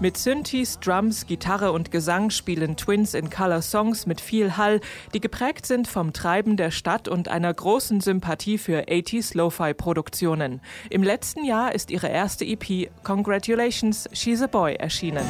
Mit 0.00 0.16
Synthes, 0.16 0.80
Drums, 0.80 1.26
Gitarre 1.26 1.72
und 1.72 1.90
Gesang 1.90 2.30
spielen 2.30 2.74
Twins 2.78 3.12
in 3.12 3.28
Color 3.28 3.60
Songs 3.60 4.06
mit 4.06 4.22
viel 4.22 4.56
Hall, 4.56 4.80
die 5.12 5.20
geprägt 5.20 5.66
sind 5.66 5.86
vom 5.86 6.14
Treiben 6.14 6.56
der 6.56 6.70
Stadt 6.70 7.06
und 7.06 7.28
einer 7.28 7.52
großen 7.52 8.00
Sympathie 8.00 8.56
für 8.56 8.88
80s 8.88 9.36
Lo-Fi-Produktionen. 9.36 10.62
Im 10.88 11.02
letzten 11.02 11.44
Jahr 11.44 11.74
ist 11.74 11.90
ihre 11.90 12.08
erste 12.08 12.46
EP 12.46 12.90
Congratulations, 13.02 14.08
She's 14.14 14.40
a 14.40 14.46
Boy 14.46 14.76
erschienen. 14.76 15.26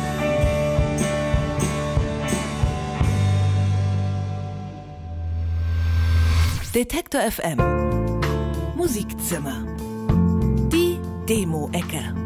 Detektor 6.73 7.23
FM 7.23 7.59
Musikzimmer. 8.77 9.65
Die 10.73 11.01
Demo-Ecke. 11.29 12.20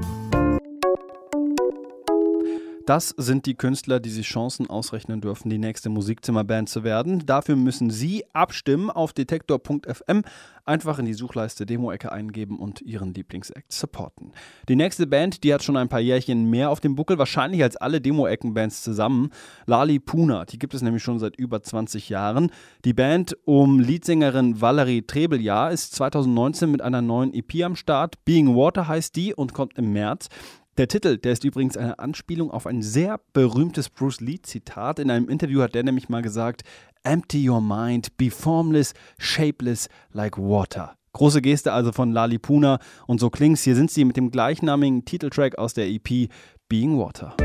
Das 2.87 3.15
sind 3.17 3.47
die 3.47 3.55
Künstler, 3.55 3.99
die 3.99 4.11
sich 4.11 4.27
Chancen 4.27 4.69
ausrechnen 4.69 5.23
dürfen, 5.23 5.49
die 5.49 5.57
nächste 5.57 5.89
Musikzimmerband 5.89 6.69
zu 6.69 6.85
werden. 6.85 7.25
Dafür 7.25 7.57
müssen 7.57 7.89
Sie 7.89 8.25
abstimmen 8.35 8.91
auf 8.91 9.15
detektor.fm, 9.15 10.23
einfach 10.67 10.99
in 10.99 11.07
die 11.07 11.15
Suchleiste 11.15 11.65
Demo-Ecke 11.65 12.13
eingeben 12.13 12.59
und 12.59 12.83
Ihren 12.83 13.15
Lieblingsact 13.15 13.73
supporten. 13.73 14.33
Die 14.69 14.77
nächste 14.77 15.07
Band, 15.07 15.45
die 15.45 15.55
hat 15.55 15.63
schon 15.63 15.79
ein 15.79 15.89
paar 15.89 16.01
Jährchen 16.01 16.51
mehr 16.51 16.69
auf 16.69 16.81
dem 16.81 16.95
Buckel, 16.95 17.17
wahrscheinlich 17.17 17.63
als 17.63 17.77
alle 17.77 18.03
Demo-Ecken-Bands 18.03 18.83
zusammen. 18.83 19.31
Lali 19.65 19.99
Puna, 19.99 20.45
die 20.45 20.59
gibt 20.59 20.75
es 20.75 20.83
nämlich 20.83 21.03
schon 21.03 21.19
seit 21.19 21.37
über 21.37 21.63
20 21.63 22.11
Jahren. 22.11 22.51
Die 22.85 22.93
Band 22.93 23.35
um 23.47 23.81
Leadsängerin 23.81 24.61
Valerie 24.61 25.01
Trebeljahr 25.01 25.73
ist 25.73 25.95
2019 25.95 26.71
mit 26.71 26.83
einer 26.83 27.01
neuen 27.01 27.33
EP 27.33 27.65
am 27.65 27.77
Start. 27.77 28.23
Being 28.27 28.55
Water 28.55 28.89
heißt 28.89 29.17
die 29.17 29.33
und 29.33 29.55
kommt 29.55 29.79
im 29.79 29.95
März. 29.95 30.29
Der 30.77 30.89
Titel, 30.89 31.19
der 31.19 31.33
ist 31.33 31.45
übrigens 31.45 31.77
eine 31.77 32.01
Anspielung 32.01 32.51
auf 32.51 32.67
ein 32.67 32.83
sehr 32.83 33.21
berühmtes 33.33 33.89
Bruce 33.89 34.21
Lee-Zitat. 34.21 34.99
In 34.99 35.09
einem 35.09 35.29
Interview 35.29 35.63
hat 35.63 35.77
der 35.77 35.85
nämlich 35.85 36.09
mal 36.09 36.21
gesagt: 36.21 36.63
Empty 37.05 37.49
your 37.49 37.61
mind, 37.61 38.17
be 38.17 38.29
formless, 38.29 38.93
shapeless 39.17 39.89
like 40.11 40.37
water. 40.37 40.97
Große 41.13 41.43
Geste 41.43 41.73
also 41.73 41.93
von 41.93 42.11
Lali 42.11 42.39
Puna 42.39 42.81
und 43.07 43.21
so 43.21 43.31
klingt's. 43.31 43.63
Hier 43.63 43.77
sind 43.77 43.93
sie 43.93 44.05
mit 44.05 44.17
dem 44.17 44.33
gleichnamigen 44.33 45.05
Titeltrack 45.05 45.59
aus 45.59 45.75
der 45.75 45.87
EP 45.87 46.29
Being 46.69 46.99
Water. 46.99 47.37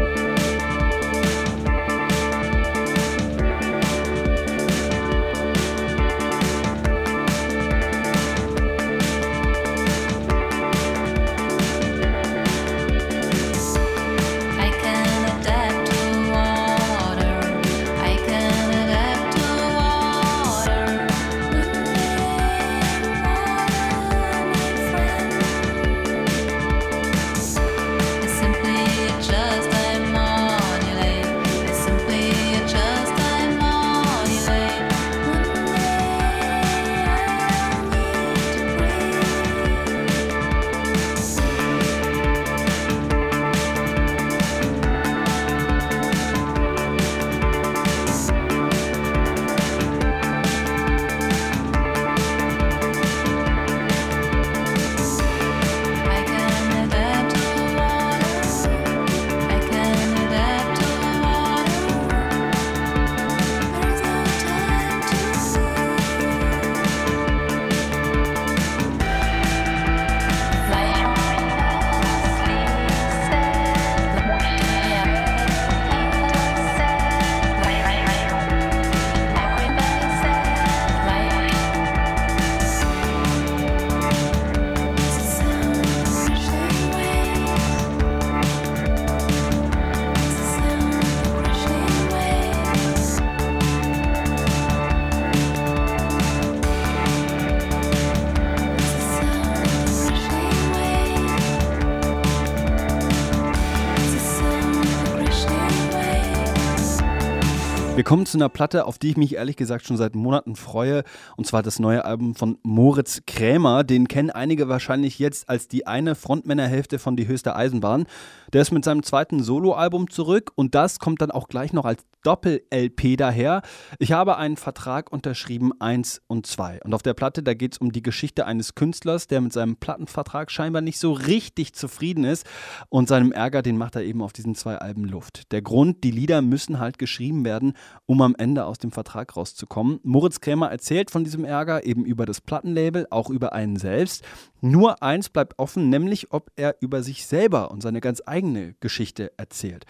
Wir 107.99 108.05
kommen 108.05 108.25
zu 108.25 108.37
einer 108.37 108.47
Platte, 108.47 108.85
auf 108.85 108.97
die 108.97 109.09
ich 109.09 109.17
mich 109.17 109.35
ehrlich 109.35 109.57
gesagt 109.57 109.85
schon 109.85 109.97
seit 109.97 110.15
Monaten 110.15 110.55
freue. 110.55 111.03
Und 111.35 111.45
zwar 111.45 111.63
das 111.63 111.79
neue 111.79 112.05
Album 112.05 112.33
von 112.33 112.57
Moritz 112.63 113.23
Krämer. 113.27 113.83
Den 113.83 114.07
kennen 114.07 114.29
einige 114.29 114.69
wahrscheinlich 114.69 115.19
jetzt 115.19 115.49
als 115.49 115.67
die 115.67 115.85
eine 115.85 116.15
Frontmännerhälfte 116.15 116.97
von 116.97 117.17
Die 117.17 117.27
höchste 117.27 117.57
Eisenbahn. 117.57 118.05
Der 118.53 118.61
ist 118.61 118.71
mit 118.71 118.83
seinem 118.83 119.03
zweiten 119.03 119.43
Soloalbum 119.43 120.09
zurück 120.09 120.51
und 120.55 120.73
das 120.75 120.99
kommt 120.99 121.21
dann 121.21 121.31
auch 121.31 121.47
gleich 121.47 121.73
noch 121.73 121.85
als 121.85 122.03
Doppel-LP 122.23 123.17
daher. 123.17 123.61
Ich 123.97 124.11
habe 124.11 124.37
einen 124.37 124.57
Vertrag 124.57 125.11
unterschrieben, 125.11 125.71
eins 125.79 126.21
und 126.27 126.47
zwei. 126.47 126.79
Und 126.83 126.93
auf 126.93 127.01
der 127.01 127.13
Platte, 127.13 127.43
da 127.43 127.53
geht 127.53 127.73
es 127.73 127.77
um 127.77 127.91
die 127.91 128.01
Geschichte 128.01 128.45
eines 128.45 128.75
Künstlers, 128.75 129.27
der 129.27 129.41
mit 129.41 129.53
seinem 129.53 129.77
Plattenvertrag 129.77 130.51
scheinbar 130.51 130.81
nicht 130.81 130.99
so 130.99 131.13
richtig 131.13 131.73
zufrieden 131.73 132.25
ist. 132.25 132.45
Und 132.89 133.07
seinem 133.07 133.31
Ärger, 133.31 133.61
den 133.61 133.77
macht 133.77 133.95
er 133.95 134.03
eben 134.03 134.21
auf 134.21 134.33
diesen 134.33 134.55
zwei 134.55 134.77
Alben 134.77 135.05
Luft. 135.05 135.51
Der 135.51 135.61
Grund, 135.61 136.03
die 136.03 136.11
Lieder 136.11 136.41
müssen 136.41 136.79
halt 136.79 136.99
geschrieben 136.99 137.45
werden, 137.45 137.73
um 138.05 138.21
am 138.21 138.35
Ende 138.37 138.65
aus 138.65 138.77
dem 138.77 138.91
Vertrag 138.91 139.37
rauszukommen. 139.37 139.99
Moritz 140.03 140.41
Krämer 140.41 140.69
erzählt 140.69 141.11
von 141.11 141.23
diesem 141.23 141.45
Ärger 141.45 141.85
eben 141.85 142.03
über 142.03 142.25
das 142.25 142.41
Plattenlabel, 142.41 143.07
auch 143.11 143.29
über 143.29 143.53
einen 143.53 143.77
selbst. 143.77 144.23
Nur 144.61 145.01
eins 145.01 145.29
bleibt 145.29 145.57
offen, 145.57 145.89
nämlich 145.89 146.33
ob 146.33 146.51
er 146.57 146.75
über 146.81 147.01
sich 147.01 147.25
selber 147.25 147.71
und 147.71 147.81
seine 147.81 148.01
ganz 148.01 148.21
eigene 148.25 148.38
Geschichte 148.79 149.31
erzählt. 149.37 149.85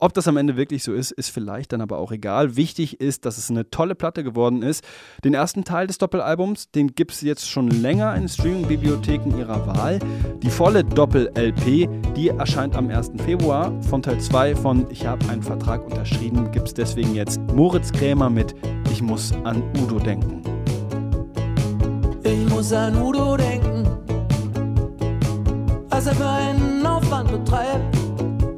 Ob 0.00 0.14
das 0.14 0.28
am 0.28 0.36
Ende 0.36 0.56
wirklich 0.56 0.84
so 0.84 0.92
ist, 0.92 1.10
ist 1.10 1.30
vielleicht 1.30 1.72
dann 1.72 1.80
aber 1.80 1.98
auch 1.98 2.12
egal. 2.12 2.54
Wichtig 2.54 3.00
ist, 3.00 3.24
dass 3.24 3.36
es 3.36 3.50
eine 3.50 3.68
tolle 3.68 3.96
Platte 3.96 4.22
geworden 4.22 4.62
ist. 4.62 4.84
Den 5.24 5.34
ersten 5.34 5.64
Teil 5.64 5.88
des 5.88 5.98
Doppelalbums, 5.98 6.70
den 6.70 6.94
gibt 6.94 7.10
es 7.10 7.20
jetzt 7.22 7.50
schon 7.50 7.68
länger 7.68 8.14
in 8.14 8.28
Streaming-Bibliotheken 8.28 9.36
ihrer 9.36 9.66
Wahl. 9.66 9.98
Die 10.40 10.50
volle 10.50 10.84
Doppel-LP, 10.84 11.88
die 12.14 12.28
erscheint 12.28 12.76
am 12.76 12.88
1. 12.88 13.10
Februar. 13.24 13.72
Von 13.82 14.00
Teil 14.00 14.20
2 14.20 14.54
von 14.54 14.86
Ich 14.90 15.04
habe 15.04 15.28
einen 15.28 15.42
Vertrag 15.42 15.84
unterschrieben, 15.84 16.52
gibt 16.52 16.68
es 16.68 16.74
deswegen 16.74 17.16
jetzt 17.16 17.40
Moritz 17.52 17.90
Krämer 17.90 18.30
mit 18.30 18.54
Ich 18.92 19.02
muss 19.02 19.32
an 19.42 19.64
Udo 19.82 19.98
denken. 19.98 20.44
Ich 22.22 22.48
muss 22.48 22.72
an 22.72 23.02
Udo 23.02 23.36
denken, 23.36 23.57
als 25.98 26.06
er 26.06 26.14
keinen 26.14 26.86
Aufwand 26.86 27.28
betreibt 27.28 27.96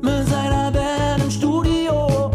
mit 0.02 0.28
seiner 0.28 0.70
Band 0.70 1.24
im 1.24 1.30
Studio. 1.30 2.30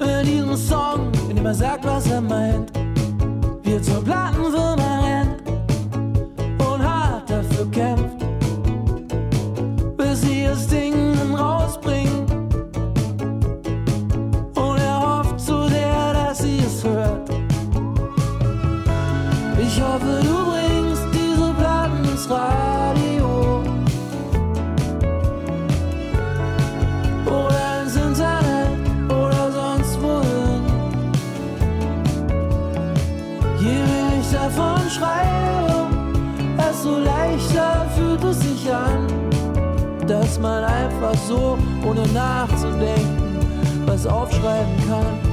In 0.00 0.26
diesem 0.26 0.56
Song, 0.56 1.12
in 1.30 1.36
dem 1.36 1.46
er 1.46 1.54
sagt, 1.54 1.84
was 1.84 2.10
er 2.10 2.20
meint, 2.20 2.72
wir 3.62 3.80
zur 3.80 4.02
Plattenfirma 4.02 4.71
einfach 41.12 41.28
so, 41.28 41.58
ohne 41.86 42.06
nachzudenken, 42.08 43.86
was 43.86 44.06
aufschreiben 44.06 44.76
kann. 44.88 45.32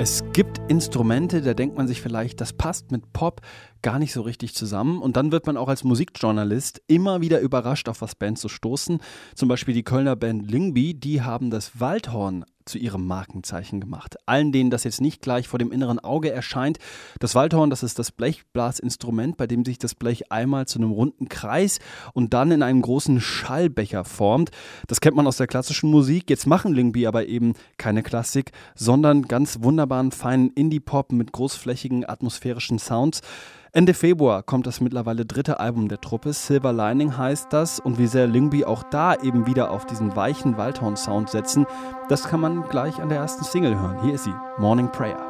Es 0.00 0.22
gibt 0.32 0.60
Instrumente, 0.68 1.42
da 1.42 1.54
denkt 1.54 1.76
man 1.76 1.88
sich 1.88 2.00
vielleicht, 2.00 2.40
das 2.40 2.52
passt 2.52 2.92
mit 2.92 3.12
Pop 3.12 3.40
gar 3.82 3.98
nicht 3.98 4.12
so 4.12 4.22
richtig 4.22 4.54
zusammen. 4.54 5.02
Und 5.02 5.16
dann 5.16 5.32
wird 5.32 5.46
man 5.46 5.56
auch 5.56 5.68
als 5.68 5.82
Musikjournalist 5.82 6.80
immer 6.86 7.20
wieder 7.20 7.40
überrascht, 7.40 7.88
auf 7.88 8.00
was 8.00 8.14
Bands 8.14 8.40
so 8.40 8.48
stoßen. 8.48 9.00
Zum 9.34 9.48
Beispiel 9.48 9.74
die 9.74 9.82
Kölner 9.82 10.14
Band 10.14 10.48
Lingby, 10.48 10.94
die 10.94 11.22
haben 11.22 11.50
das 11.50 11.80
Waldhorn 11.80 12.44
zu 12.68 12.78
ihrem 12.78 13.06
Markenzeichen 13.06 13.80
gemacht. 13.80 14.16
Allen, 14.26 14.52
denen 14.52 14.70
das 14.70 14.84
jetzt 14.84 15.00
nicht 15.00 15.22
gleich 15.22 15.48
vor 15.48 15.58
dem 15.58 15.72
inneren 15.72 15.98
Auge 15.98 16.30
erscheint, 16.30 16.78
das 17.18 17.34
Waldhorn, 17.34 17.70
das 17.70 17.82
ist 17.82 17.98
das 17.98 18.12
Blechblasinstrument, 18.12 19.36
bei 19.36 19.46
dem 19.46 19.64
sich 19.64 19.78
das 19.78 19.94
Blech 19.94 20.30
einmal 20.30 20.66
zu 20.66 20.78
einem 20.78 20.92
runden 20.92 21.28
Kreis 21.28 21.78
und 22.12 22.34
dann 22.34 22.50
in 22.50 22.62
einen 22.62 22.82
großen 22.82 23.20
Schallbecher 23.20 24.04
formt. 24.04 24.50
Das 24.86 25.00
kennt 25.00 25.16
man 25.16 25.26
aus 25.26 25.36
der 25.38 25.46
klassischen 25.46 25.90
Musik. 25.90 26.30
Jetzt 26.30 26.46
machen 26.46 26.74
Lingby 26.74 27.06
aber 27.06 27.26
eben 27.26 27.54
keine 27.76 28.02
Klassik, 28.02 28.52
sondern 28.74 29.22
ganz 29.22 29.62
wunderbaren, 29.62 30.12
feinen 30.12 30.50
Indie-Pop 30.50 31.12
mit 31.12 31.32
großflächigen 31.32 32.08
atmosphärischen 32.08 32.78
Sounds. 32.78 33.22
Ende 33.72 33.92
Februar 33.92 34.42
kommt 34.42 34.66
das 34.66 34.80
mittlerweile 34.80 35.26
dritte 35.26 35.60
Album 35.60 35.88
der 35.88 36.00
Truppe, 36.00 36.32
Silver 36.32 36.72
Lining 36.72 37.18
heißt 37.18 37.52
das, 37.52 37.80
und 37.80 37.98
wie 37.98 38.06
sehr 38.06 38.26
Lingby 38.26 38.64
auch 38.64 38.82
da 38.82 39.14
eben 39.14 39.46
wieder 39.46 39.70
auf 39.70 39.84
diesen 39.84 40.16
weichen 40.16 40.56
Waldhorn-Sound 40.56 41.28
setzen, 41.28 41.66
das 42.08 42.24
kann 42.24 42.40
man 42.40 42.66
gleich 42.68 43.00
an 43.00 43.10
der 43.10 43.18
ersten 43.18 43.44
Single 43.44 43.78
hören. 43.78 44.02
Hier 44.02 44.14
ist 44.14 44.24
sie, 44.24 44.34
Morning 44.58 44.90
Prayer. 44.90 45.27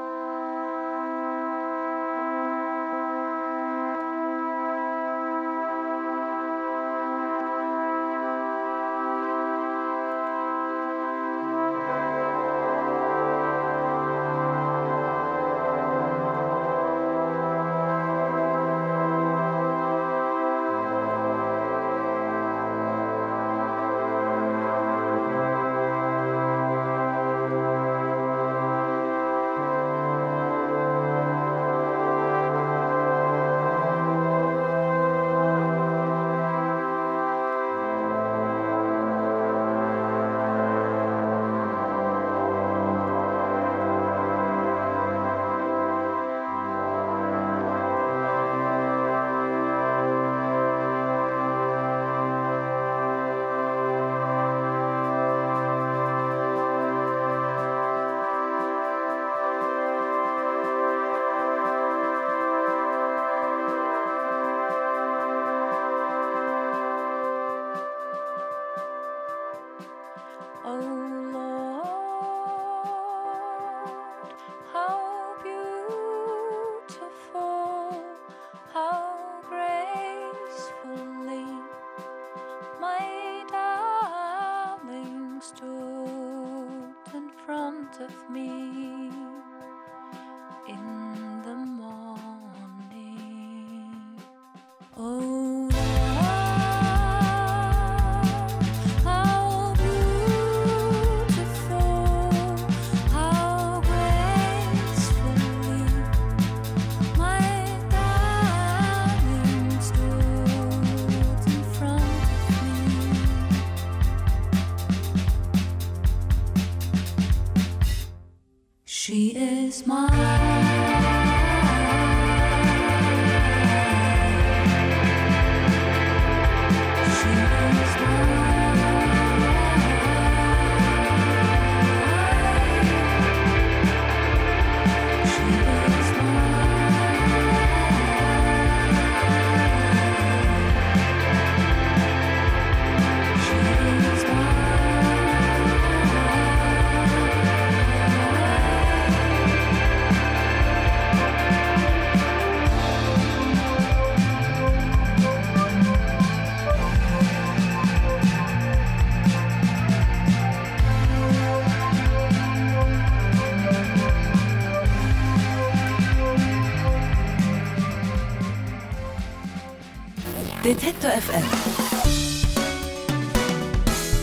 Detektor 170.88 171.10
FM. 171.10 171.44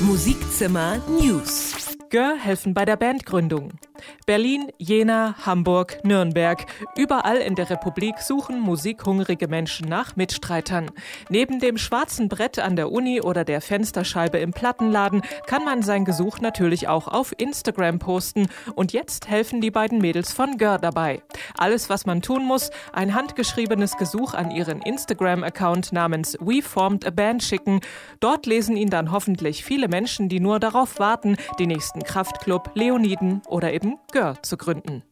Musikzimmer 0.02 0.98
News. 1.08 1.76
Gör 2.10 2.38
helfen 2.38 2.74
bei 2.74 2.86
der 2.86 2.96
Bandgründung. 2.96 3.74
Berlin, 4.26 4.72
Jena, 4.80 5.36
Hamburg, 5.46 6.04
Nürnberg. 6.04 6.66
Überall 6.98 7.38
in 7.38 7.54
der 7.54 7.70
Republik 7.70 8.18
suchen 8.18 8.60
musikhungrige 8.60 9.48
Menschen 9.48 9.88
nach 9.88 10.16
Mitstreitern. 10.16 10.90
Neben 11.30 11.60
dem 11.60 11.78
schwarzen 11.78 12.28
Brett 12.28 12.58
an 12.58 12.76
der 12.76 12.92
Uni 12.92 13.22
oder 13.22 13.46
der 13.46 13.62
Fensterscheibe 13.62 14.40
im 14.40 14.50
Plattenladen 14.50 15.22
kann 15.46 15.64
man 15.64 15.84
sein 15.84 16.06
Gesuch 16.06 16.40
natürlich 16.40 16.88
auch 16.88 17.08
auf 17.08 17.36
Instagram 17.38 18.00
posten. 18.00 18.48
Und 18.74 18.94
jetzt 18.94 19.28
helfen 19.28 19.62
die 19.62 19.70
beiden 19.70 20.00
Mädels 20.00 20.34
von 20.34 20.58
Gör 20.58 20.80
dabei. 20.80 21.22
Alles, 21.56 21.92
was 21.92 22.08
man 22.08 22.24
tun 22.24 22.46
muss, 22.46 22.72
ein 22.94 23.14
handgeschriebenes 23.14 23.96
Gesuch 23.96 24.34
an 24.34 24.50
ihren 24.50 24.82
Instagram-Account 24.82 25.94
namens 25.94 26.36
We 26.42 26.64
Formed 26.64 27.06
a 27.06 27.12
Band 27.12 27.44
schicken. 27.44 27.80
Dort 28.22 28.48
lesen 28.48 28.76
ihn 28.76 28.90
dann 28.90 29.12
hoffentlich 29.12 29.64
viele 29.64 29.88
Menschen, 29.88 30.30
die 30.30 30.40
nur 30.40 30.60
darauf 30.60 30.98
warten, 30.98 31.38
den 31.60 31.68
nächsten 31.68 32.02
Kraftclub, 32.02 32.72
Leoniden 32.74 33.44
oder 33.48 33.72
eben 33.72 34.00
Gör 34.16 34.42
zu 34.44 34.56
gründen. 34.56 35.04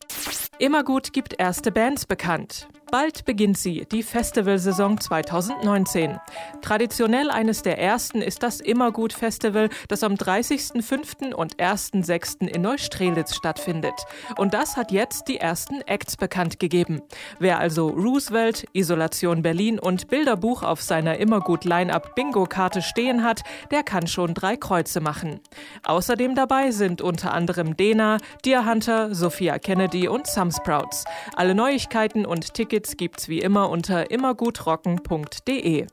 Immergut 0.60 1.14
gibt 1.14 1.40
erste 1.40 1.72
Bands 1.72 2.06
bekannt. 2.06 2.68
Bald 2.94 3.26
beginnt 3.26 3.58
sie, 3.58 3.88
die 3.92 4.04
Festivalsaison 4.04 5.00
2019. 5.02 6.20
Traditionell 6.62 7.32
eines 7.32 7.64
der 7.64 7.80
ersten 7.80 8.22
ist 8.22 8.44
das 8.44 8.62
Immergut 8.62 9.14
Festival, 9.14 9.70
das 9.88 10.04
am 10.04 10.14
30.05. 10.14 11.34
und 11.34 11.56
1.06. 11.56 12.48
in 12.48 12.62
Neustrelitz 12.62 13.34
stattfindet. 13.34 13.96
Und 14.38 14.54
das 14.54 14.78
hat 14.78 14.92
jetzt 14.92 15.28
die 15.28 15.38
ersten 15.38 15.82
Acts 15.88 16.18
bekannt 16.18 16.60
gegeben. 16.60 17.02
Wer 17.40 17.58
also 17.58 17.88
Roosevelt, 17.88 18.68
Isolation 18.74 19.42
Berlin 19.42 19.80
und 19.80 20.10
Bilderbuch 20.10 20.62
auf 20.62 20.84
seiner 20.84 21.18
Immergut 21.18 21.66
Line-Up 21.66 22.14
Bingo-Karte 22.14 22.84
stehen 22.84 23.24
hat, 23.24 23.42
der 23.72 23.82
kann 23.82 24.06
schon 24.06 24.36
drei 24.36 24.56
Kreuze 24.56 25.02
machen. 25.02 25.40
Außerdem 25.82 26.36
dabei 26.36 26.70
sind 26.70 27.02
unter 27.02 27.34
anderem 27.34 27.76
Dena, 27.76 28.20
Deer 28.46 28.68
Hunter, 28.68 29.16
Sophia 29.16 29.58
Kennedy 29.58 30.03
und 30.08 30.28
Some 30.28 30.52
Sprouts. 30.52 31.06
Alle 31.36 31.56
Neuigkeiten 31.56 32.26
und 32.26 32.54
Tickets 32.54 32.98
gibt's 32.98 33.30
wie 33.30 33.40
immer 33.40 33.70
unter 33.70 34.12
immergutrocken.de. 34.12 35.88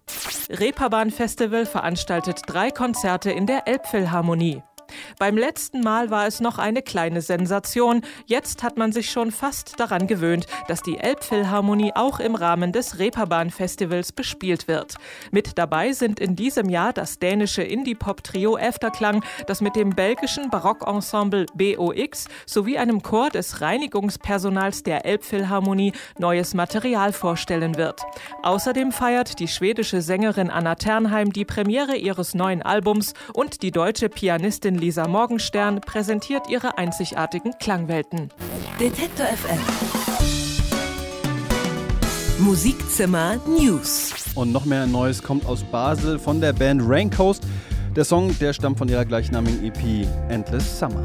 Reeperbahn 0.50 1.11
Festival 1.11 1.66
veranstaltet 1.66 2.42
drei 2.46 2.70
Konzerte 2.70 3.30
in 3.30 3.46
der 3.46 3.68
Elbphilharmonie. 3.68 4.62
Beim 5.18 5.36
letzten 5.36 5.80
Mal 5.80 6.11
war 6.11 6.26
es 6.26 6.41
noch 6.41 6.59
eine 6.59 6.82
kleine 6.82 7.20
Sensation. 7.20 8.03
Jetzt 8.26 8.62
hat 8.62 8.76
man 8.76 8.93
sich 8.93 9.11
schon 9.11 9.30
fast 9.30 9.78
daran 9.78 10.07
gewöhnt, 10.07 10.47
dass 10.68 10.82
die 10.82 10.99
Elbphilharmonie 10.99 11.93
auch 11.95 12.20
im 12.20 12.34
Rahmen 12.34 12.72
des 12.72 12.99
Reeperbahn-Festivals 12.99 14.12
bespielt 14.12 14.68
wird. 14.68 14.97
Mit 15.30 15.59
dabei 15.59 15.93
sind 15.93 16.20
in 16.20 16.36
diesem 16.36 16.68
Jahr 16.68 16.93
das 16.93 17.18
dänische 17.18 17.62
Indie-Pop-Trio 17.62 18.57
Afterklang, 18.57 19.24
das 19.47 19.61
mit 19.61 19.76
dem 19.76 19.91
belgischen 19.91 20.51
Barockensemble 20.51 21.47
BOX 21.55 22.26
sowie 22.47 22.78
einem 22.78 23.03
Chor 23.03 23.30
des 23.30 23.61
Reinigungspersonals 23.61 24.82
der 24.82 25.05
Elbphilharmonie 25.05 25.93
neues 26.18 26.55
Material 26.55 27.12
vorstellen 27.12 27.76
wird. 27.76 28.01
Außerdem 28.43 28.93
feiert 28.93 29.38
die 29.38 29.49
schwedische 29.49 30.03
Sängerin 30.03 30.51
Anna 30.51 30.74
Ternheim 30.74 31.32
die 31.32 31.45
Premiere 31.45 31.97
ihres 31.97 32.34
neuen 32.34 32.62
Albums 32.62 33.14
und 33.32 33.62
die 33.62 33.70
deutsche 33.70 34.09
Pianistin 34.09 34.76
Lisa 34.81 35.07
Morgenstern 35.07 35.83
präsentiert 35.83 36.49
ihre 36.49 36.78
einzigartigen 36.78 37.53
Klangwelten. 37.61 38.31
Detektor 38.81 39.26
FM. 39.26 39.59
Musikzimmer 42.39 43.37
News. 43.47 44.14
Und 44.35 44.53
noch 44.53 44.64
mehr 44.64 44.87
Neues 44.87 45.22
kommt 45.22 45.45
aus 45.45 45.62
Basel 45.62 46.18
von 46.18 46.41
der 46.41 46.55
Band 46.55 46.81
Raincoast. 46.85 47.43
Der 47.95 48.05
Song, 48.05 48.37
der 48.39 48.55
stammt 48.55 48.78
von 48.78 48.89
ihrer 48.89 49.05
gleichnamigen 49.05 49.62
EP 49.64 50.07
Endless 50.31 50.78
Summer. 50.78 51.05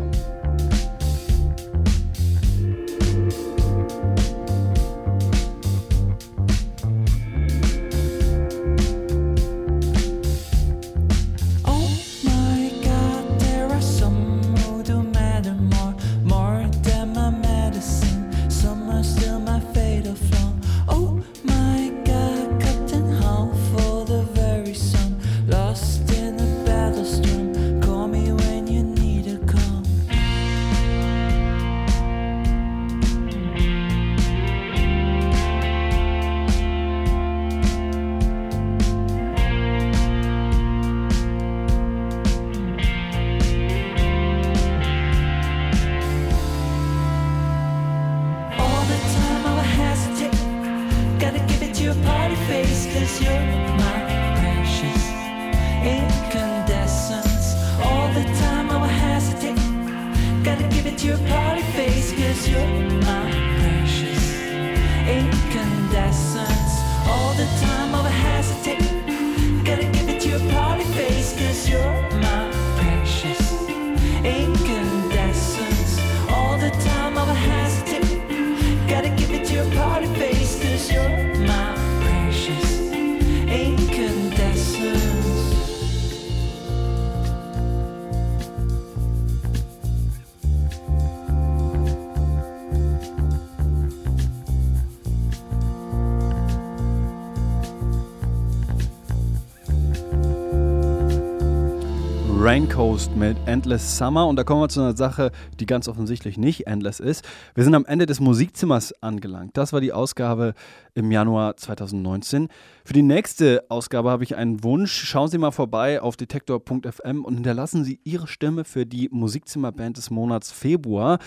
Raincoast 102.55 103.17
mit 103.17 103.35
Endless 103.47 103.97
Summer. 103.97 104.27
Und 104.27 104.37
da 104.37 104.45
kommen 104.45 104.61
wir 104.61 104.69
zu 104.69 104.79
einer 104.79 104.95
Sache, 104.95 105.33
die 105.59 105.65
ganz 105.65 105.89
offensichtlich 105.89 106.37
nicht 106.37 106.67
endless 106.67 107.01
ist. 107.01 107.25
Wir 107.53 107.65
sind 107.65 107.75
am 107.75 107.83
Ende 107.85 108.05
des 108.05 108.21
Musikzimmers 108.21 108.93
angelangt. 109.03 109.57
Das 109.57 109.73
war 109.73 109.81
die 109.81 109.91
Ausgabe 109.91 110.53
im 110.93 111.11
Januar 111.11 111.57
2019. 111.57 112.47
Für 112.85 112.93
die 112.93 113.01
nächste 113.01 113.65
Ausgabe 113.67 114.09
habe 114.09 114.23
ich 114.23 114.37
einen 114.37 114.63
Wunsch. 114.63 114.93
Schauen 114.93 115.27
Sie 115.27 115.37
mal 115.37 115.51
vorbei 115.51 116.01
auf 116.01 116.15
detektor.fm 116.15 117.25
und 117.25 117.33
hinterlassen 117.33 117.83
Sie 117.83 117.99
Ihre 118.05 118.27
Stimme 118.27 118.63
für 118.63 118.85
die 118.85 119.09
Musikzimmerband 119.11 119.97
des 119.97 120.09
Monats 120.09 120.53
Februar. 120.53 121.19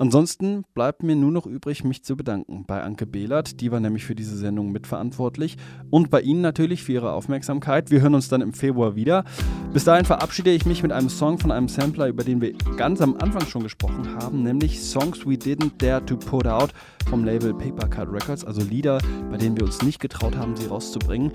Ansonsten 0.00 0.64
bleibt 0.72 1.02
mir 1.02 1.14
nur 1.14 1.30
noch 1.30 1.44
übrig, 1.44 1.84
mich 1.84 2.02
zu 2.04 2.16
bedanken 2.16 2.64
bei 2.66 2.82
Anke 2.82 3.04
Behlert, 3.04 3.60
die 3.60 3.70
war 3.70 3.80
nämlich 3.80 4.06
für 4.06 4.14
diese 4.14 4.34
Sendung 4.34 4.72
mitverantwortlich 4.72 5.58
und 5.90 6.08
bei 6.08 6.22
Ihnen 6.22 6.40
natürlich 6.40 6.82
für 6.82 6.92
Ihre 6.92 7.12
Aufmerksamkeit. 7.12 7.90
Wir 7.90 8.00
hören 8.00 8.14
uns 8.14 8.30
dann 8.30 8.40
im 8.40 8.54
Februar 8.54 8.96
wieder. 8.96 9.24
Bis 9.74 9.84
dahin 9.84 10.06
verabschiede 10.06 10.52
ich 10.52 10.64
mich 10.64 10.82
mit 10.82 10.90
einem 10.90 11.10
Song 11.10 11.38
von 11.38 11.52
einem 11.52 11.68
Sampler, 11.68 12.08
über 12.08 12.24
den 12.24 12.40
wir 12.40 12.54
ganz 12.78 13.02
am 13.02 13.14
Anfang 13.18 13.44
schon 13.44 13.62
gesprochen 13.62 14.16
haben, 14.16 14.42
nämlich 14.42 14.80
Songs 14.80 15.26
We 15.26 15.34
Didn't 15.34 15.72
Dare 15.76 16.02
to 16.06 16.16
Put 16.16 16.46
Out 16.46 16.70
vom 17.08 17.24
Label 17.24 17.54
Paper 17.54 17.88
Cut 17.88 18.12
Records, 18.12 18.44
also 18.44 18.62
Lieder, 18.62 18.98
bei 19.30 19.36
denen 19.36 19.56
wir 19.56 19.64
uns 19.64 19.82
nicht 19.82 20.00
getraut 20.00 20.36
haben, 20.36 20.56
sie 20.56 20.66
rauszubringen. 20.66 21.32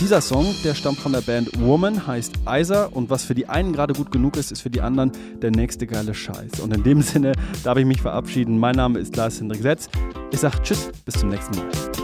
Dieser 0.00 0.20
Song, 0.20 0.46
der 0.64 0.74
stammt 0.74 0.98
von 0.98 1.12
der 1.12 1.20
Band 1.20 1.50
Woman, 1.60 2.06
heißt 2.06 2.34
Isa 2.48 2.86
und 2.86 3.10
was 3.10 3.24
für 3.24 3.34
die 3.34 3.48
einen 3.48 3.72
gerade 3.72 3.94
gut 3.94 4.10
genug 4.10 4.36
ist, 4.36 4.50
ist 4.50 4.60
für 4.60 4.70
die 4.70 4.80
anderen 4.80 5.12
der 5.40 5.52
nächste 5.52 5.86
geile 5.86 6.14
Scheiß. 6.14 6.60
Und 6.60 6.74
in 6.74 6.82
dem 6.82 7.00
Sinne 7.00 7.32
darf 7.62 7.78
ich 7.78 7.86
mich 7.86 8.02
verabschieden. 8.02 8.58
Mein 8.58 8.74
Name 8.74 8.98
ist 8.98 9.14
Lars 9.16 9.38
Hendrik 9.38 9.62
Setz. 9.62 9.88
Ich 10.32 10.40
sage 10.40 10.60
Tschüss, 10.62 10.90
bis 11.04 11.14
zum 11.14 11.28
nächsten 11.28 11.56
Mal. 11.56 12.03